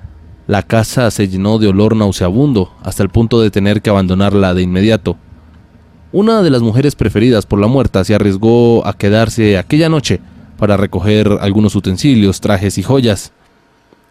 [0.47, 4.63] la casa se llenó de olor nauseabundo hasta el punto de tener que abandonarla de
[4.63, 5.17] inmediato.
[6.13, 10.21] Una de las mujeres preferidas por la muerta se arriesgó a quedarse aquella noche
[10.57, 13.33] para recoger algunos utensilios, trajes y joyas.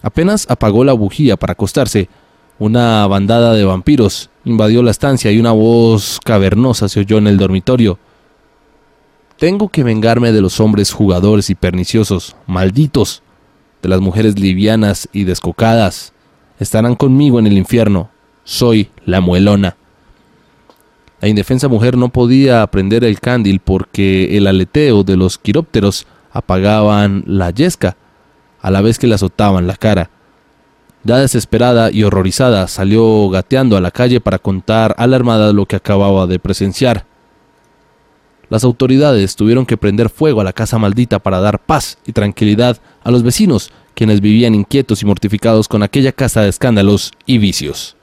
[0.02, 2.10] Apenas apagó la bujía para acostarse,
[2.60, 7.38] una bandada de vampiros invadió la estancia y una voz cavernosa se oyó en el
[7.38, 7.98] dormitorio.
[9.38, 13.23] Tengo que vengarme de los hombres jugadores y perniciosos, malditos,
[13.84, 16.14] de las mujeres livianas y descocadas.
[16.58, 18.10] Estarán conmigo en el infierno.
[18.46, 19.76] Soy la muelona.
[21.20, 27.24] La indefensa mujer no podía prender el cándil porque el aleteo de los quirópteros apagaban
[27.28, 27.98] la yesca,
[28.62, 30.10] a la vez que le azotaban la cara.
[31.04, 35.66] Ya desesperada y horrorizada, salió gateando a la calle para contar a la armada lo
[35.66, 37.06] que acababa de presenciar.
[38.50, 42.78] Las autoridades tuvieron que prender fuego a la casa maldita para dar paz y tranquilidad
[43.04, 47.96] a los vecinos, quienes vivían inquietos y mortificados con aquella casa de escándalos y vicios.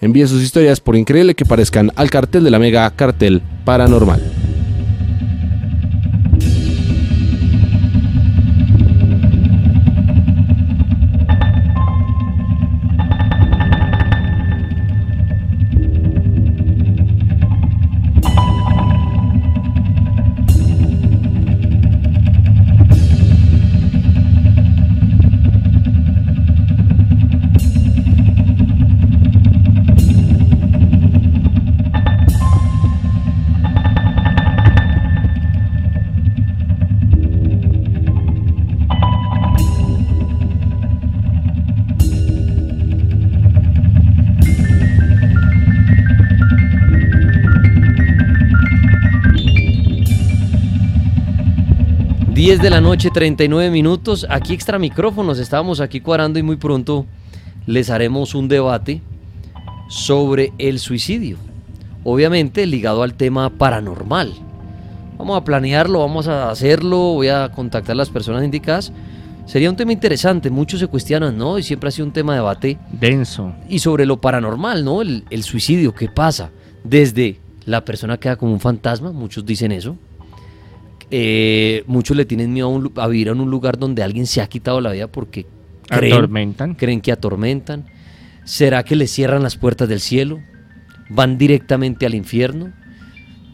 [0.00, 4.31] Envíe sus historias por increíble que parezcan al cartel de la Mega Cartel Paranormal.
[52.62, 54.24] De la noche, 39 minutos.
[54.30, 57.06] Aquí extra micrófonos, estábamos aquí cuadrando y muy pronto
[57.66, 59.02] les haremos un debate
[59.88, 61.38] sobre el suicidio.
[62.04, 64.34] Obviamente ligado al tema paranormal.
[65.18, 68.92] Vamos a planearlo, vamos a hacerlo, voy a contactar a las personas indicadas.
[69.44, 71.58] Sería un tema interesante, muchos se cuestionan, ¿no?
[71.58, 72.78] Y siempre ha sido un tema de debate.
[72.92, 73.52] Denso.
[73.68, 75.02] Y sobre lo paranormal, ¿no?
[75.02, 76.50] El, el suicidio, ¿qué pasa?
[76.84, 79.96] Desde la persona queda como un fantasma, muchos dicen eso,
[81.14, 84.40] eh, muchos le tienen miedo a, un a vivir en un lugar donde alguien se
[84.40, 85.46] ha quitado la vida porque
[85.86, 86.74] creen, Atormentan.
[86.74, 87.84] creen que atormentan.
[88.44, 90.40] ¿Será que le cierran las puertas del cielo?
[91.10, 92.72] ¿Van directamente al infierno?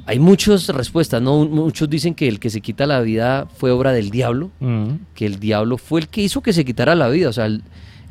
[0.07, 1.45] Hay muchas respuestas, ¿no?
[1.47, 5.01] Muchos dicen que el que se quita la vida fue obra del diablo, Mm.
[5.15, 7.29] que el diablo fue el que hizo que se quitara la vida.
[7.29, 7.63] O sea, el,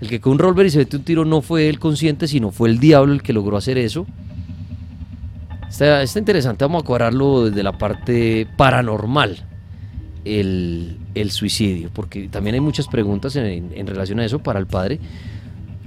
[0.02, 2.52] el que con un revólver y se mete un tiro no fue el consciente, sino
[2.52, 4.06] fue el diablo el que logró hacer eso.
[5.70, 9.38] Está, interesante, vamos a cuadrarlo desde la parte paranormal,
[10.24, 10.98] el,
[11.30, 15.00] suicidio, porque también hay muchas preguntas en, en relación a eso para el padre.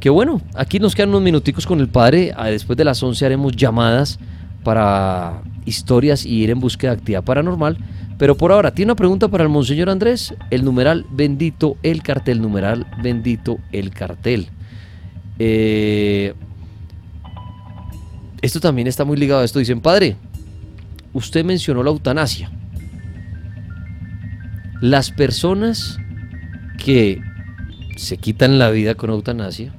[0.00, 3.26] Que bueno, aquí nos quedan unos minuticos con el padre, ah, después de las 11
[3.26, 4.18] haremos llamadas
[4.64, 7.78] para historias y ir en búsqueda de actividad paranormal.
[8.18, 12.40] Pero por ahora, tiene una pregunta para el Monseñor Andrés, el numeral bendito el cartel,
[12.40, 14.48] numeral bendito el cartel.
[15.38, 16.34] Eh,
[18.42, 19.58] esto también está muy ligado a esto.
[19.58, 20.16] Dicen, padre,
[21.12, 22.50] usted mencionó la eutanasia.
[24.80, 25.98] Las personas
[26.82, 27.20] que
[27.96, 29.72] se quitan la vida con eutanasia,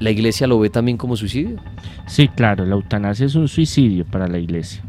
[0.00, 1.60] ¿la iglesia lo ve también como suicidio?
[2.06, 4.82] Sí, claro, la eutanasia es un suicidio para la iglesia.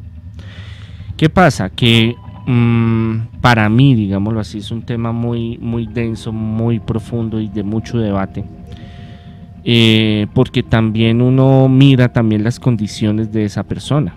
[1.16, 1.70] ¿Qué pasa?
[1.70, 2.16] Que
[2.48, 7.62] mm, para mí, digámoslo así, es un tema muy, muy denso, muy profundo y de
[7.62, 8.44] mucho debate.
[9.66, 14.14] Eh, porque también uno mira también las condiciones de esa persona,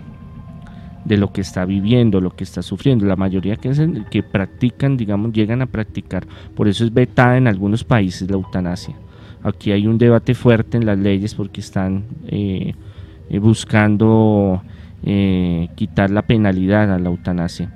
[1.05, 3.05] de lo que está viviendo, lo que está sufriendo.
[3.05, 6.27] La mayoría que, hacen- que practican, digamos, llegan a practicar.
[6.55, 8.95] Por eso es vetada en algunos países la eutanasia.
[9.43, 12.73] Aquí hay un debate fuerte en las leyes porque están eh,
[13.29, 14.61] eh, buscando
[15.03, 17.71] eh, quitar la penalidad a la eutanasia.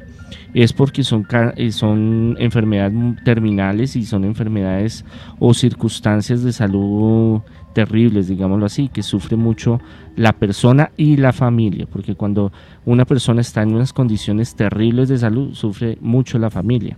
[0.54, 5.06] Es porque son, eh, son enfermedades terminales y son enfermedades
[5.40, 7.42] o circunstancias de salud
[7.74, 9.80] terribles, digámoslo así, que sufre mucho
[10.16, 12.52] la persona y la familia, porque cuando
[12.86, 16.98] una persona está en unas condiciones terribles de salud, sufre mucho la familia.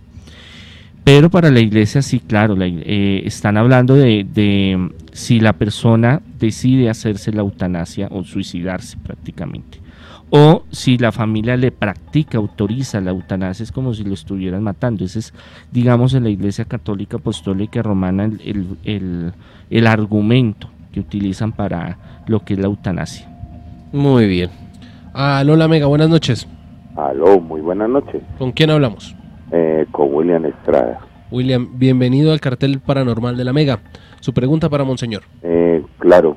[1.04, 5.52] Pero para la iglesia sí, claro, la eh, están hablando de, de, mm, si la
[5.52, 9.83] persona decide hacerse la eutanasia o suicidarse prácticamente.
[10.30, 15.04] O si la familia le practica, autoriza la eutanasia, es como si lo estuvieran matando.
[15.04, 15.34] Ese es,
[15.70, 19.32] digamos, en la iglesia católica apostólica romana el, el- el-
[19.70, 23.28] el argumento que utilizan para lo que es la eutanasia.
[23.92, 24.50] Muy bien.
[25.12, 26.48] Aló, la Mega, buenas noches.
[26.96, 28.20] Aló, muy buenas noches.
[28.38, 29.14] ¿Con quién hablamos?
[29.52, 30.98] Eh, con William Estrada.
[31.30, 33.80] William, bienvenido al cartel paranormal de la Mega.
[34.20, 35.22] Su pregunta para Monseñor.
[35.42, 36.36] Eh, claro,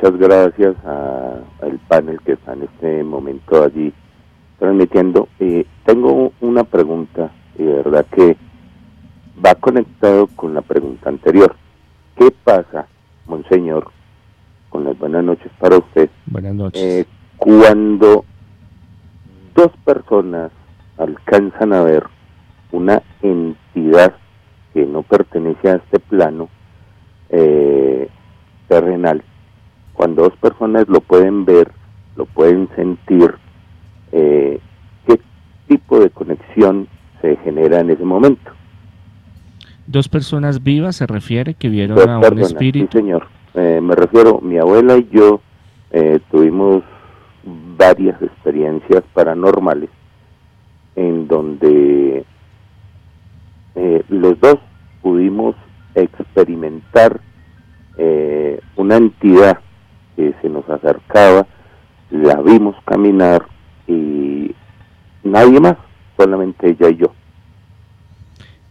[0.00, 3.92] muchas gracias a- al panel que está en este momento allí
[4.58, 5.28] transmitiendo.
[5.40, 8.36] Eh, tengo una pregunta y de verdad que
[9.44, 11.54] va conectado con la pregunta anterior.
[12.16, 12.86] ¿Qué pasa,
[13.26, 13.90] Monseñor,
[14.70, 16.80] con las buenas noches para usted, Buenas noches.
[16.82, 18.24] eh, cuando
[19.54, 20.52] dos personas
[20.96, 22.04] alcanzan a ver
[22.72, 24.14] una entidad
[24.74, 26.48] que no pertenece a este plano
[27.30, 28.08] eh,
[28.68, 29.22] terrenal,
[29.98, 31.72] cuando dos personas lo pueden ver,
[32.14, 33.34] lo pueden sentir,
[34.12, 34.60] eh,
[35.04, 35.20] ¿qué
[35.66, 36.86] tipo de conexión
[37.20, 38.48] se genera en ese momento?
[39.88, 42.86] Dos personas vivas se refiere que vieron a un espíritu.
[42.92, 43.26] Sí, señor.
[43.54, 45.40] Eh, me refiero, mi abuela y yo
[45.90, 46.84] eh, tuvimos
[47.76, 49.90] varias experiencias paranormales
[50.94, 52.24] en donde
[53.74, 54.58] eh, los dos
[55.02, 55.56] pudimos
[55.96, 57.20] experimentar
[57.96, 59.58] eh, una entidad
[60.18, 61.46] que se nos acercaba,
[62.10, 63.46] la vimos caminar
[63.86, 64.50] y
[65.22, 65.76] nadie más,
[66.16, 67.12] solamente ella y yo.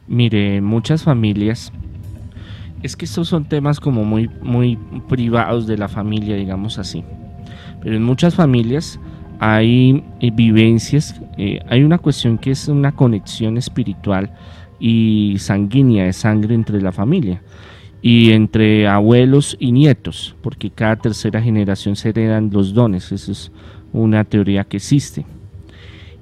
[0.07, 1.71] Mire, muchas familias,
[2.83, 4.77] es que estos son temas como muy, muy
[5.07, 7.05] privados de la familia, digamos así.
[7.81, 8.99] Pero en muchas familias
[9.39, 14.31] hay eh, vivencias, eh, hay una cuestión que es una conexión espiritual
[14.79, 17.41] y sanguínea de sangre entre la familia
[18.07, 23.51] y entre abuelos y nietos, porque cada tercera generación se heredan los dones, esa es
[23.91, 25.25] una teoría que existe.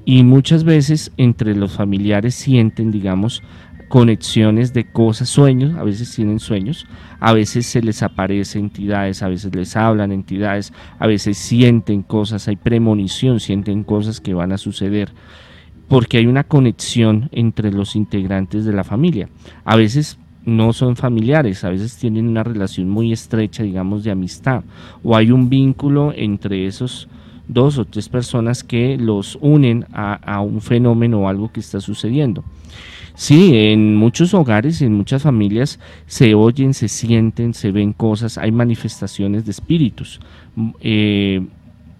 [0.04, 3.44] Y muchas veces entre los familiares sienten, digamos,
[3.88, 6.88] conexiones de cosas, sueños, a veces tienen sueños,
[7.20, 12.48] a veces se les aparecen entidades, a veces les hablan entidades, a veces sienten cosas,
[12.48, 15.12] hay premonición, sienten cosas que van a suceder,
[15.88, 19.30] porque hay una conexión entre los integrantes de la familia.
[19.66, 24.64] A veces no son familiares, a veces tienen una relación muy estrecha, digamos, de amistad,
[25.04, 27.08] o hay un vínculo entre esos
[27.48, 32.44] dos o tres personas que los unen a, un fenómeno o algo que está sucediendo.
[33.16, 38.52] Sí, en muchos hogares en muchas familias se oyen, se sienten, se ven cosas, hay
[38.52, 40.20] manifestaciones de espíritus
[40.82, 41.46] eh,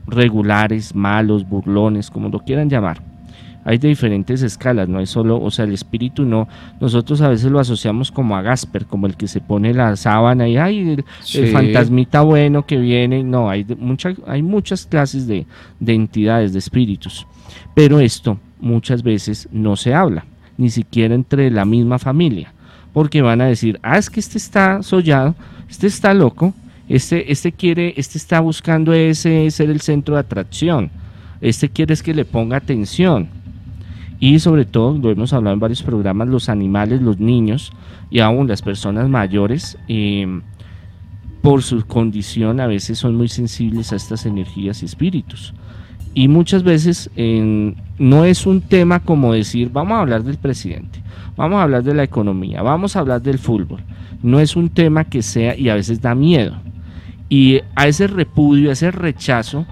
[0.08, 3.15] regulares, malos, burlones, como lo quieran llamar.
[3.66, 6.48] Hay de diferentes escalas, no es solo, o sea, el espíritu no,
[6.80, 10.48] nosotros a veces lo asociamos como a Gasper, como el que se pone la sábana
[10.48, 11.04] y hay
[11.34, 13.66] el, fantasmita bueno que viene, no, hay,
[14.28, 15.48] hay muchas clases de,
[15.80, 17.26] de entidades, de espíritus,
[17.74, 20.26] pero esto muchas veces no se habla
[20.58, 22.54] ni siquiera entre la misma familia,
[22.94, 25.34] porque van a decir, ah, es que este está sollado,
[25.68, 26.54] este está loco,
[26.88, 30.92] este, este quiere, este está buscando ese ser el centro de atracción,
[31.42, 33.35] este quiere es que le ponga atención.
[34.20, 37.72] Y sobre todo, lo hemos hablado en varios programas, los animales, los niños
[38.10, 40.42] y aún las personas mayores, em,
[41.42, 45.54] por su condición a veces son muy sensibles a estas energías y espíritus.
[46.16, 47.12] Y muchas veces
[48.00, 51.04] no es un tema como decir, vamos a hablar del presidente,
[51.36, 53.82] vamos a hablar de la economía, vamos a hablar del fútbol.
[54.24, 56.56] No es un tema que sea, y a veces da miedo.
[57.28, 59.66] Y a ese repudio, a ese rechazo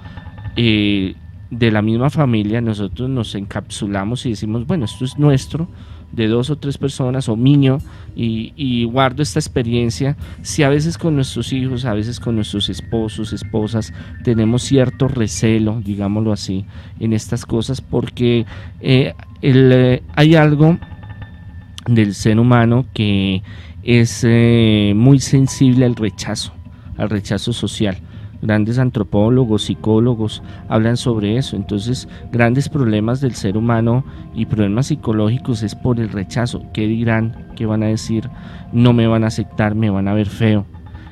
[0.56, 1.16] eh,
[1.58, 5.68] de la misma familia, nosotros nos encapsulamos y decimos, bueno, esto es nuestro,
[6.12, 7.80] de dos o tres personas o niño
[8.16, 13.34] y, guardo esta experiencia, si a veces con nuestros hijos, a veces con nuestros esposos,
[13.34, 13.94] esposas,
[14.24, 16.66] tenemos cierto recelo, digámoslo así,
[17.00, 18.46] en estas cosas, porque
[18.80, 20.78] eh, eh, hay algo
[21.88, 23.42] del ser humano que
[23.82, 26.54] es eh, muy sensible al rechazo,
[26.98, 27.98] al rechazo social
[28.44, 31.56] grandes antropólogos, psicólogos hablan sobre eso.
[31.56, 34.04] Entonces, grandes problemas del ser humano
[34.36, 36.62] y problemas psicológicos es por el rechazo.
[36.74, 37.48] ¿Qué dirán?
[37.56, 38.30] ¿Qué van a decir?
[38.74, 40.66] No me van a aceptar, me van a ver feo.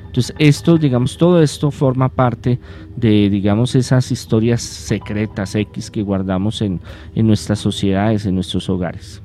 [0.06, 2.60] Entonces, esto, digamos, todo esto forma parte
[2.96, 6.82] de, digamos, esas historias secretas X que guardamos en,
[7.14, 9.22] en nuestras sociedades, en nuestros hogares.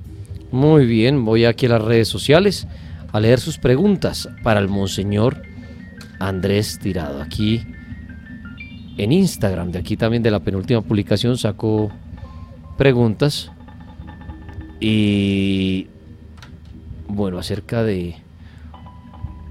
[0.50, 2.70] Muy bien, voy aquí a las redes sociales
[3.12, 5.42] a leer sus preguntas para el Monseñor
[6.20, 7.22] Andrés Tirado.
[7.22, 7.66] Aquí
[8.98, 9.72] en Instagram.
[9.72, 11.92] De aquí también de la penúltima publicación sacó
[12.78, 13.52] preguntas.
[14.80, 15.88] Y
[17.08, 18.16] bueno, acerca de,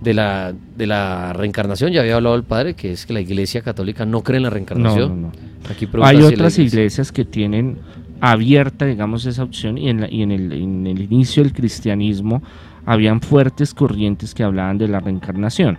[0.01, 3.63] de, la, de la reencarnación, ya había hablado el padre, que es que la iglesia
[3.63, 5.33] católica no cree en la reencarnación.
[5.71, 7.79] Aquí Hay otras iglesias que tienen
[8.21, 12.43] abierta, digamos, esa opción y en, y en, el, en el inicio del cristianismo
[12.87, 15.79] habían fuertes corrientes que hablaban de la reencarnación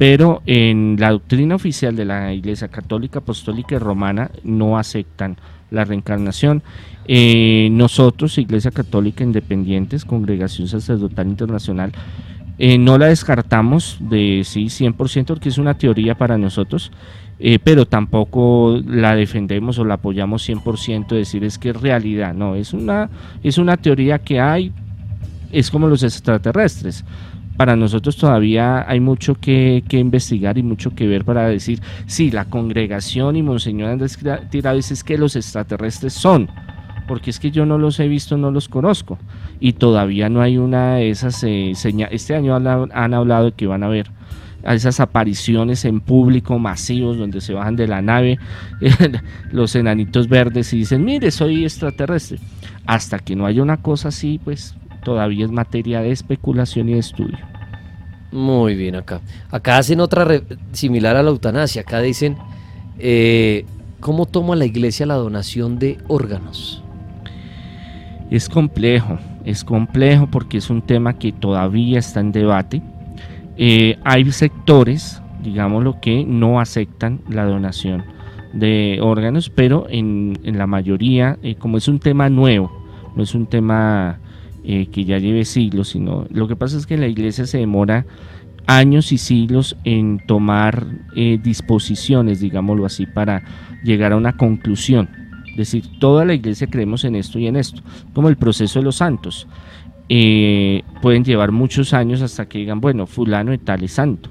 [0.00, 5.36] pero en la doctrina oficial de la Iglesia Católica, Apostólica y Romana no aceptan
[5.70, 6.62] la reencarnación.
[7.04, 11.92] Eh, nosotros, Iglesia Católica Independientes, Congregación Sacerdotal Internacional,
[12.56, 16.90] eh, no la descartamos de sí 100% porque es una teoría para nosotros,
[17.38, 22.54] eh, pero tampoco la defendemos o la apoyamos 100%, decir es que es realidad, no,
[22.54, 23.10] es una,
[23.42, 24.72] es una teoría que hay,
[25.52, 27.04] es como los extraterrestres
[27.60, 32.46] para nosotros todavía hay mucho que, investigar y mucho que ver para decir, sí, la
[32.46, 36.48] congregación y Monseñor Andrés Tirado dice que los extraterrestres son,
[37.06, 39.18] porque es que yo no los he visto, no los conozco,
[39.60, 43.52] y todavía no hay una de esas eh, señales, este año han, han hablado de
[43.52, 44.10] que van a haber
[44.64, 48.38] a esas apariciones en público masivos donde se bajan de la nave
[49.52, 52.38] los enanitos verdes y dicen, mire, soy extraterrestre.
[52.86, 57.00] Hasta que no haya una cosa así, pues todavía es materia de especulación y de
[57.00, 57.49] estudio.
[58.32, 59.20] Muy bien acá.
[59.50, 60.26] Acá hacen otra
[60.72, 61.82] similar a la eutanasia.
[61.82, 62.36] Acá dicen,
[62.98, 63.64] eh,
[64.00, 66.82] ¿cómo toma la iglesia la donación de órganos?
[68.30, 72.80] Es complejo, es complejo porque es un tema que todavía está en debate
[73.62, 78.04] eh, hay sectores, digámoslo, que no aceptan la donación
[78.54, 82.72] de órganos, pero en, la mayoría, eh, como es un tema nuevo,
[83.14, 84.18] no es un tema
[84.64, 88.06] eh, que ya lleve siglos, sino lo que pasa es que la iglesia se demora
[88.66, 90.86] años y siglos en tomar
[91.42, 93.42] disposiciones, digámoslo así, para
[93.82, 95.08] llegar a una conclusión.
[95.50, 97.82] Es decir, toda la iglesia creemos en esto y en esto,
[98.12, 99.48] como el proceso de los santos.
[100.12, 104.28] Eh, pueden llevar muchos años hasta que digan, bueno, fulano de tal es santo.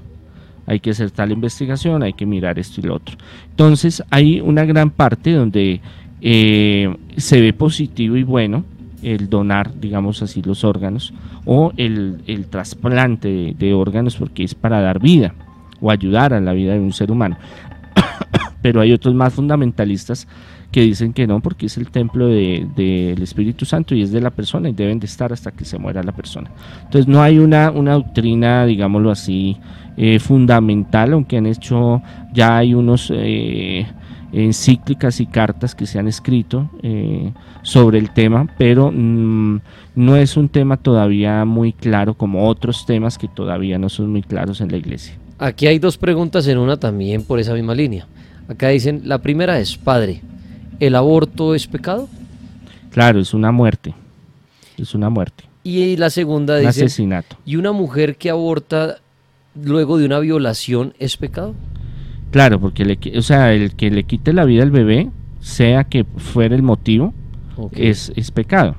[0.66, 3.16] Hay que hacer tal investigación, hay que mirar esto y lo otro.
[3.48, 5.80] Entonces hay una gran parte donde
[6.20, 8.64] eh, se ve positivo y bueno
[9.02, 11.12] el donar, digamos así, los órganos
[11.44, 15.34] o el, trasplante de, órganos porque es para dar vida
[15.80, 17.36] o ayudar a la vida de un ser humano.
[18.62, 20.28] Pero hay otros más fundamentalistas
[20.70, 24.20] que dicen que no porque es el templo del de, Espíritu Santo y es de
[24.20, 26.50] la persona y deben de estar hasta que se muera la persona.
[26.84, 29.56] Entonces no hay una, una doctrina, digámoslo así,
[29.96, 33.86] eh, fundamental, aunque han hecho, ya hay unos eh,
[34.32, 39.60] encíclicas y cartas que se han escrito eh, sobre el tema, pero mm,
[39.96, 44.22] no es un tema todavía muy claro como otros temas que todavía no son muy
[44.22, 45.14] claros en la iglesia.
[45.38, 48.06] Aquí hay dos preguntas en una también por esa misma línea.
[48.48, 50.20] Acá dicen, la primera es, padre,
[50.80, 52.08] ¿el aborto es pecado?
[52.90, 53.94] Claro, es una muerte.
[54.76, 55.44] Es una muerte.
[55.62, 56.68] Y la segunda dice...
[56.84, 57.36] asesinato.
[57.44, 58.98] ¿Y una mujer que aborta
[59.54, 61.54] luego de una violación es pecado?
[62.30, 65.10] Claro, porque le, o sea, el que le quite la vida al bebé,
[65.40, 67.12] sea que fuera el motivo,
[67.72, 68.76] es, es pecado.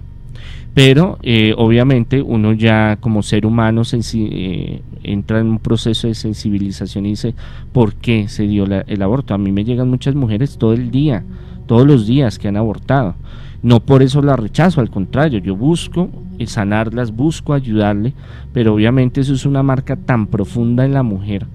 [0.74, 3.82] Pero eh, obviamente uno ya como ser humano
[4.14, 7.36] eh, entra en un proceso de sensibilización y dice,
[7.74, 9.34] ¿por qué se dio el aborto?
[9.34, 11.24] A mí me llegan muchas mujeres todo el día
[11.68, 13.16] todos los días que han abortado.
[13.64, 16.10] No por eso la rechazo, al contrario, yo busco
[16.46, 18.14] sanarlas, busco ayudarle,
[18.52, 21.46] pero obviamente eso es una marca tan profunda en la mujer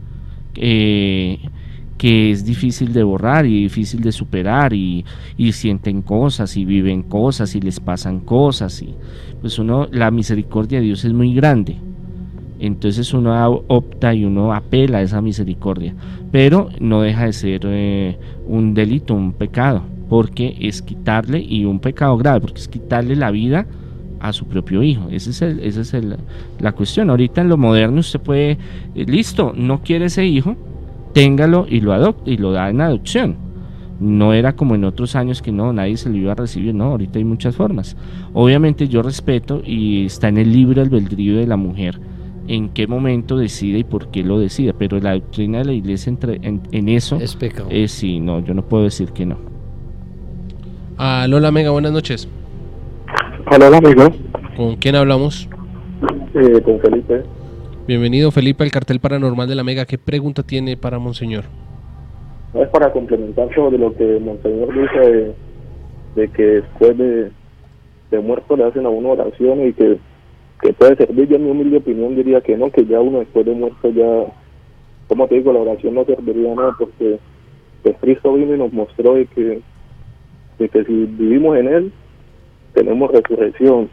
[0.57, 1.39] eh,
[1.99, 5.05] que es difícil de borrar y difícil de superar y,
[5.37, 8.95] y, sienten cosas y viven cosas y les pasan cosas y
[9.41, 11.77] pues uno, la misericordia de Dios es muy grande.
[12.59, 15.95] Entonces uno opta y uno apela a esa misericordia,
[16.33, 21.81] pero no deja de ser eh, un delito, un pecado porque es quitarle, y un
[21.81, 23.67] pecado grave, porque es quitarle la vida
[24.21, 25.09] a su propio hijo.
[25.11, 26.17] Esa es, el, esa es el,
[26.61, 27.11] la cuestión.
[27.11, 28.59] Ahorita en lo moderno usted puede,
[28.95, 30.57] eh, listo, no quiere ese hijo,
[31.17, 33.37] téngalo y lo adopte y lo da en adopción.
[33.99, 36.85] No era como en otros años que no, nadie se lo iba a recibir, no,
[36.85, 37.97] ahorita hay muchas formas.
[38.35, 41.99] Obviamente yo respeto y está en el libre albedrío de la mujer
[42.49, 46.11] en qué momento decide y por qué lo decide, pero la doctrina de la iglesia
[46.11, 47.69] entre, en, eso es pecado.
[47.71, 49.39] Es, sí, no, yo no puedo decir que no.
[50.99, 52.29] Ah, Lola Mega, buenas noches.
[53.51, 54.15] Hola, amigo.
[54.55, 55.49] ¿Con quién hablamos?
[56.35, 57.23] Eh, con Felipe.
[57.87, 59.85] Bienvenido, Felipe, al cartel paranormal de la Mega.
[59.85, 61.45] ¿Qué pregunta tiene para Monseñor?
[62.53, 65.35] Es para complementar sobre lo que Monseñor dice
[66.17, 67.31] de, que después de,
[68.21, 70.01] muerto le hacen a uno oración y que,
[70.77, 71.29] puede servir.
[71.29, 74.33] Yo, en mi humilde opinión, diría que no, que ya uno después de muerto ya,
[75.07, 77.21] como te digo, la oración no serviría nada porque
[77.85, 79.61] pues, Cristo vino y nos mostró de que
[80.59, 81.93] de que si vivimos en Él,
[82.75, 83.91] tenemos resurrección.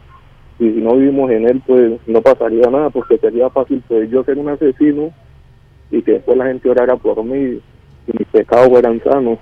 [0.58, 4.22] Y si no vivimos en Él, pues no pasaría nada, porque sería fácil pues yo
[4.24, 5.12] ser un asesino
[5.90, 7.60] y que después la gente orara por mí
[8.06, 9.38] y mis pecados fueran sanos.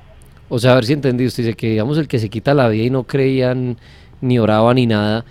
[0.49, 2.69] O sea, a ver si entendí, usted dice que digamos el que se quita la
[2.69, 3.77] vida y no creían
[4.21, 5.25] ni oraban ni nada,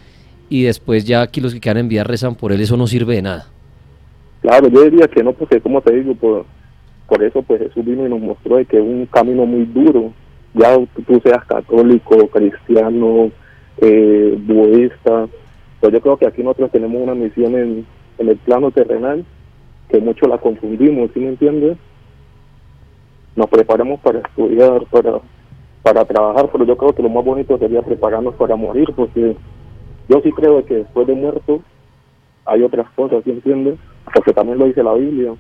[0.50, 3.16] y después ya aquí los que quedan en vida rezan por él, eso no sirve
[3.16, 3.48] de nada.
[4.42, 6.46] Claro, yo diría que no, porque como te digo, por,
[7.08, 10.12] por eso pues Jesús vino y nos mostró que es un camino muy duro,
[10.54, 10.76] ya
[11.08, 13.32] tú seas católico, cristiano,
[13.78, 15.28] eh, budista,
[15.82, 17.86] pues yo creo que aquí nosotros tenemos una misión en,
[18.18, 19.26] en el plano terrenal
[19.90, 21.78] que mucho la confundimos, ¿sí me entiendes?
[23.36, 25.20] Nos preparamos para estudiar, para,
[25.84, 29.36] para trabajar, pero yo creo que lo más bonito sería prepararnos para morir, porque
[30.08, 31.62] yo sí creo que después de muerto
[32.46, 33.78] hay otras cosas, ¿sí entiendes?
[34.14, 35.34] porque también lo dice la Biblia.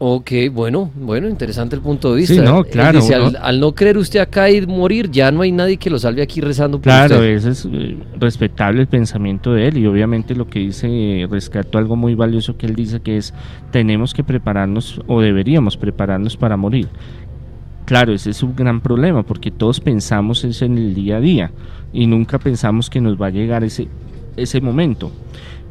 [0.00, 2.34] Ok, bueno, bueno, interesante el punto de vista.
[2.34, 5.42] Sí, no, Él claro, dice, al, al no creer usted acá y morir, ya no
[5.42, 7.26] hay nadie que lo salve aquí rezando por Claro, usted.
[7.30, 10.86] ese es eh, respetable el pensamiento de él y obviamente lo que dice,
[11.22, 13.34] eh, rescató algo muy valioso que él dice que es
[13.72, 16.86] tenemos que prepararnos o deberíamos prepararnos para morir.
[17.84, 21.50] Claro, ese es un gran problema porque todos pensamos es en el día a día
[21.92, 23.88] y nunca pensamos que nos va a llegar ese,
[24.36, 25.10] ese momento.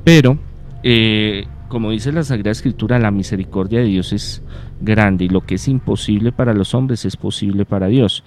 [0.03, 0.38] Pero,
[0.84, 4.41] eh, como dice la Sagrada Escritura, la misericordia de Dios es
[4.82, 8.24] grande y lo que es imposible para los hombres es posible para Dios.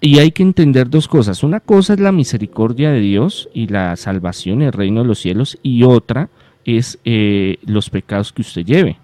[0.00, 1.42] Y hay que entender dos cosas.
[1.42, 5.58] Una cosa es la misericordia de Dios y la salvación, el reino de los cielos,
[5.62, 6.28] y otra
[6.64, 8.98] es eh, los pecados que usted lleve.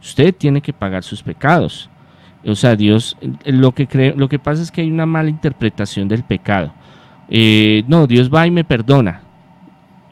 [0.00, 1.90] Usted tiene que pagar sus pecados.
[2.44, 6.22] O sea, Dios, lo que, lo que pasa es que hay una mala interpretación del
[6.22, 6.72] pecado.
[7.28, 9.22] Eh, no, Dios va y me perdona.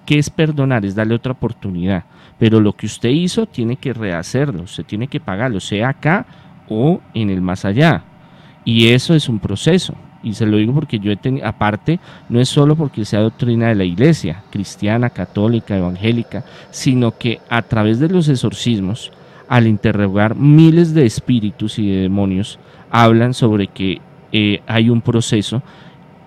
[0.05, 0.85] ¿Qué es perdonar?
[0.85, 2.05] Es darle otra oportunidad.
[2.39, 6.27] Pero lo que usted hizo tiene que rehacerlo, usted tiene que pagarlo, sea acá
[6.69, 8.03] o en el más allá.
[8.65, 9.95] Y eso es un proceso.
[10.23, 13.69] Y se lo digo porque yo he tenido, aparte, no es solo porque sea doctrina
[13.69, 19.13] de la iglesia, cristiana, católica, evangélica, sino que a través de los exorcismos,
[19.49, 22.59] al interrogar miles de espíritus y de demonios,
[22.91, 24.01] hablan sobre que
[24.33, 25.63] eh, hay un proceso,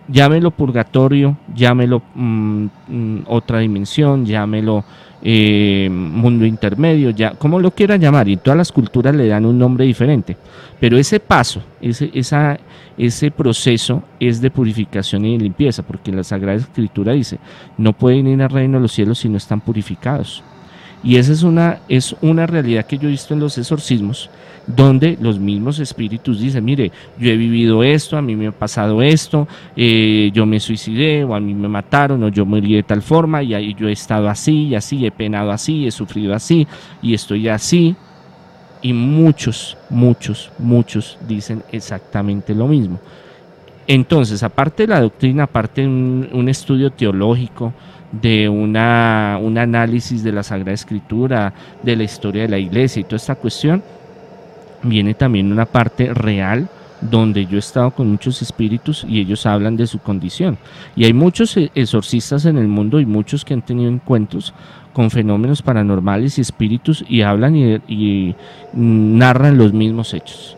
[0.07, 4.85] llámelo purgatorio, llámelo mm, mm, otra dimensión, llámelo
[5.21, 9.57] eh, mundo intermedio, ya, como lo quiera llamar, y todas las culturas le dan un
[9.57, 10.37] nombre diferente.
[10.79, 12.59] Pero ese paso, ese, esa,
[12.97, 17.39] ese proceso es de purificación y de limpieza, porque la Sagrada Escritura dice,
[17.77, 20.43] no pueden ir al reino de los cielos si no están purificados.
[21.03, 24.29] Y esa es una, es una realidad que yo he visto en los exorcismos,
[24.67, 29.01] donde los mismos espíritus dicen, mire, yo he vivido esto, a mí me ha pasado
[29.01, 33.01] esto, eh, yo me suicidé, o a mí me mataron, o yo morí de tal
[33.01, 36.67] forma, y ahí yo he estado así, y así, he penado así, he sufrido así,
[37.01, 37.95] y estoy así.
[38.81, 42.99] Y muchos, muchos, muchos dicen exactamente lo mismo.
[43.87, 47.73] Entonces, aparte de la doctrina, aparte de un, un estudio teológico,
[48.11, 51.53] de una, un análisis de la Sagrada Escritura,
[51.83, 53.81] de la historia de la iglesia y toda esta cuestión,
[54.87, 56.69] viene también una parte real
[57.01, 60.57] donde yo he estado con muchos espíritus y ellos hablan de su condición.
[60.95, 64.53] Y hay muchos e- exorcistas en el mundo y muchos que han tenido encuentros
[64.93, 67.55] con fenómenos paranormales y espíritus y hablan
[67.87, 68.35] y,
[68.73, 70.57] narran los mismos hechos.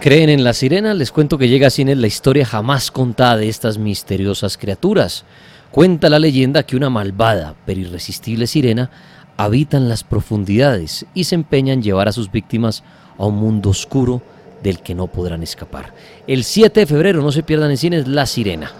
[0.00, 0.94] ¿Creen en la sirena?
[0.94, 5.24] Les cuento que llega a cines la historia jamás contada de estas misteriosas criaturas.
[5.70, 8.90] Cuenta la leyenda que una malvada pero irresistible sirena
[9.38, 12.84] habita en las profundidades y se empeña en llevar a sus víctimas
[13.18, 14.20] un mundo oscuro
[14.62, 15.92] del que no podrán escapar.
[16.26, 18.70] El 7 de febrero, no se pierdan en cines, La Sirena.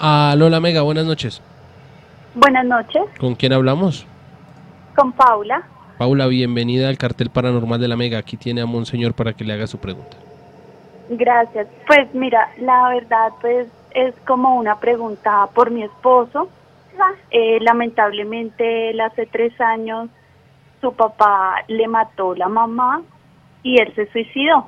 [0.00, 1.40] Ah, Lola Mega, buenas noches.
[2.34, 4.06] Buenas noches, ¿Con quién hablamos?
[4.96, 5.62] con Paula.
[5.98, 8.18] Paula, bienvenida al cartel paranormal de la Mega.
[8.18, 10.16] Aquí tiene a Monseñor para que le haga su pregunta.
[11.10, 11.66] Gracias.
[11.86, 16.48] Pues mira, la verdad pues es como una pregunta por mi esposo.
[17.30, 20.08] Eh, lamentablemente él hace tres años
[20.80, 23.02] su papá le mató la mamá
[23.62, 24.66] y él se suicidó.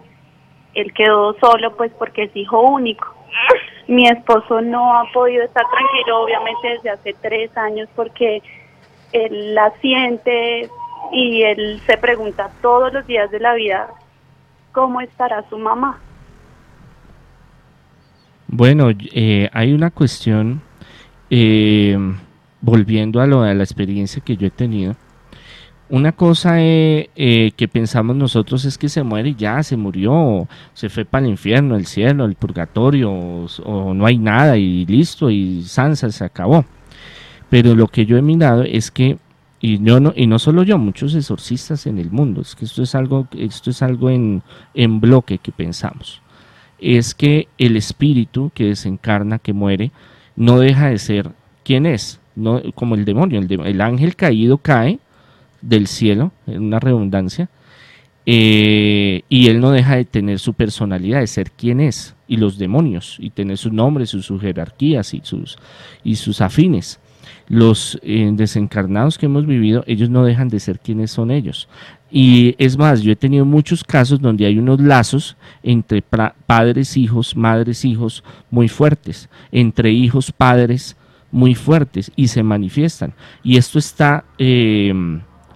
[0.74, 3.06] Él quedó solo pues porque es hijo único.
[3.88, 8.42] Mi esposo no ha podido estar tranquilo obviamente desde hace tres años porque
[9.12, 10.68] él la siente
[11.12, 13.88] y él se pregunta todos los días de la vida
[14.72, 15.98] cómo estará su mamá.
[18.48, 20.60] Bueno, eh, hay una cuestión,
[21.30, 21.96] eh,
[22.60, 24.94] volviendo a lo de la experiencia que yo he tenido.
[25.88, 30.48] Una cosa eh, eh, que pensamos nosotros es que se muere y ya, se murió,
[30.72, 35.30] se fue para el infierno, el cielo, el purgatorio, o, no hay nada y listo,
[35.30, 36.64] y Sansa se acabó.
[37.50, 39.18] Pero lo que yo he mirado es que,
[39.60, 42.82] y, yo no, y no solo yo, muchos exorcistas en el mundo, es que esto
[42.82, 44.42] es algo, esto es algo en,
[44.74, 46.22] en bloque que pensamos
[46.78, 49.92] es que el espíritu que desencarna, que muere,
[50.34, 51.30] no deja de ser
[51.64, 53.38] quien es, no, como el demonio.
[53.38, 54.98] El, de- el ángel caído cae
[55.62, 57.48] del cielo, una redundancia,
[58.24, 62.58] eh, y él no deja de tener su personalidad, de ser quien es, y los
[62.58, 65.58] demonios, y tener sus nombres, sus, jerarquías y sus,
[66.04, 67.00] y sus afines.
[67.48, 71.68] Los eh, desencarnados que hemos vivido, ellos no dejan de ser quienes son ellos.
[72.10, 77.36] Y es más, yo he tenido muchos casos donde hay unos lazos entre padres, hijos,
[77.36, 80.96] madres, hijos muy fuertes, entre hijos, padres
[81.30, 83.14] muy fuertes y se manifiestan.
[83.42, 84.92] Y esto está eh,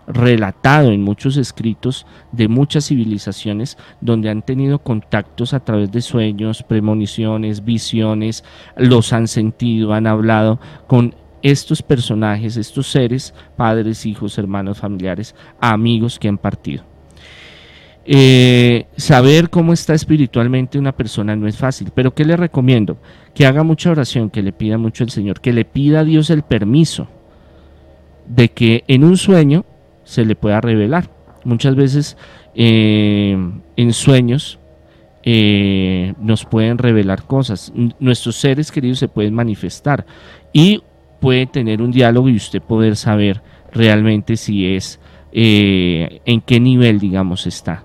[0.07, 6.63] relatado en muchos escritos de muchas civilizaciones donde han tenido contactos a través de sueños,
[6.63, 8.45] premoniciones, visiones,
[8.77, 16.19] los han sentido, han hablado con estos personajes, estos seres, padres, hijos, hermanos, familiares, amigos
[16.19, 16.85] que han partido.
[18.09, 22.99] Eh, saber cómo está espiritualmente una persona no es fácil, pero ¿qué le recomiendo?
[23.35, 26.31] Que haga mucha oración, que le pida mucho al Señor, que le pida a Dios
[26.31, 27.09] el permiso
[28.29, 29.65] de que en un sueño
[30.07, 31.11] se le pueda revelar.
[31.45, 32.17] Muchas veces
[32.55, 33.37] eh,
[33.77, 34.59] en sueños
[35.23, 37.73] eh, nos pueden revelar cosas.
[37.99, 40.07] Nuestros seres queridos se pueden manifestar
[40.53, 40.83] y
[41.21, 43.43] puede tener un diálogo y usted poder saber
[43.73, 45.01] realmente si es,
[45.33, 47.85] en qué nivel, digamos, está.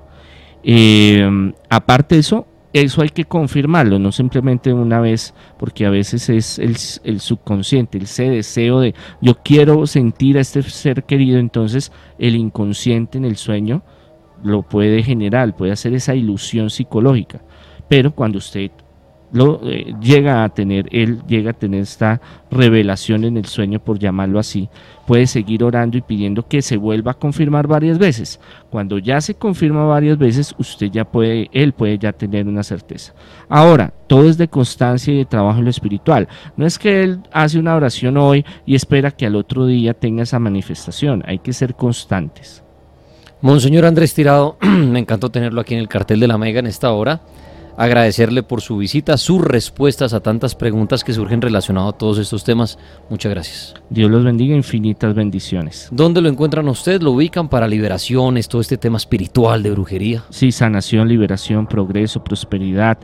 [0.64, 6.30] Eh, aparte de eso, eso hay que confirmarlo, no simplemente una vez, porque a veces
[6.30, 12.36] es el, subconsciente, ese deseo de yo quiero sentir a este ser querido, entonces el
[12.36, 13.84] inconsciente en el sueño
[14.44, 17.42] lo puede generar, puede hacer esa ilusión psicológica.
[17.90, 18.72] Pero cuando usted
[19.32, 23.98] lo eh, llega a tener, él llega a tener esta revelación en el sueño, por
[23.98, 24.70] llamarlo así,
[25.08, 28.40] puede seguir orando y pidiendo que se vuelva a confirmar varias veces.
[28.70, 33.14] Cuando ya se confirma varias veces, usted ya puede, él puede ya tener una certeza.
[33.48, 36.28] Ahora, todo es de constancia y de trabajo en lo espiritual.
[36.58, 40.24] No es que él hace una oración hoy y espera que al otro día tenga
[40.24, 41.24] esa manifestación.
[41.26, 42.64] Hay que ser constantes.
[43.42, 46.92] Monseñor Andrés Tirado, me encantó tenerlo aquí en el cartel de la Mega en esta
[46.92, 47.22] hora
[47.78, 52.44] agradecerle por su visita, sus respuestas a tantas preguntas que surgen relacionadas a todos estos
[52.44, 52.78] temas.
[53.10, 53.74] Muchas gracias.
[53.90, 55.90] Dios los bendiga, infinitas bendiciones.
[55.92, 57.02] ¿Dónde lo encuentran ustedes?
[57.02, 60.24] ¿Lo ubican para liberaciones, todo este tema espiritual de brujería?
[60.30, 62.98] Sí, sanación, liberación, progreso, prosperidad.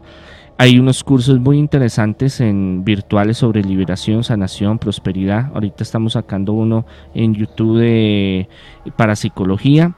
[0.60, 5.52] Hay unos cursos muy interesantes en virtuales sobre liberación, sanación, prosperidad.
[5.54, 8.50] Ahorita estamos sacando uno en YouTube de
[8.96, 9.94] parapsicología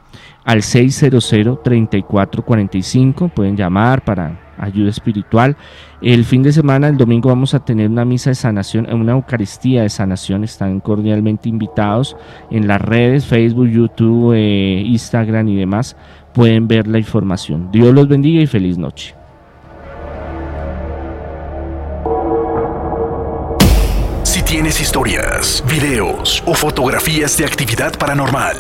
[0.50, 3.32] al 600-3445.
[3.32, 5.56] Pueden llamar para ayuda espiritual.
[6.02, 9.84] El fin de semana, el domingo, vamos a tener una misa de sanación, una Eucaristía
[9.84, 10.44] de sanación.
[10.44, 12.18] Están cordialmente invitados
[12.50, 15.96] en las redes, Facebook, YouTube, eh, Instagram y demás.
[16.34, 17.70] Pueden ver la información.
[17.72, 19.19] Dios los bendiga y feliz noche.
[24.50, 28.60] Tienes historias, videos o fotografías de actividad paranormal,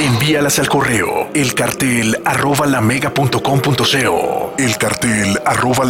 [0.00, 4.54] Envíalas al correo elcartel arroba lamega.com.co.
[4.56, 5.84] El cartel arroba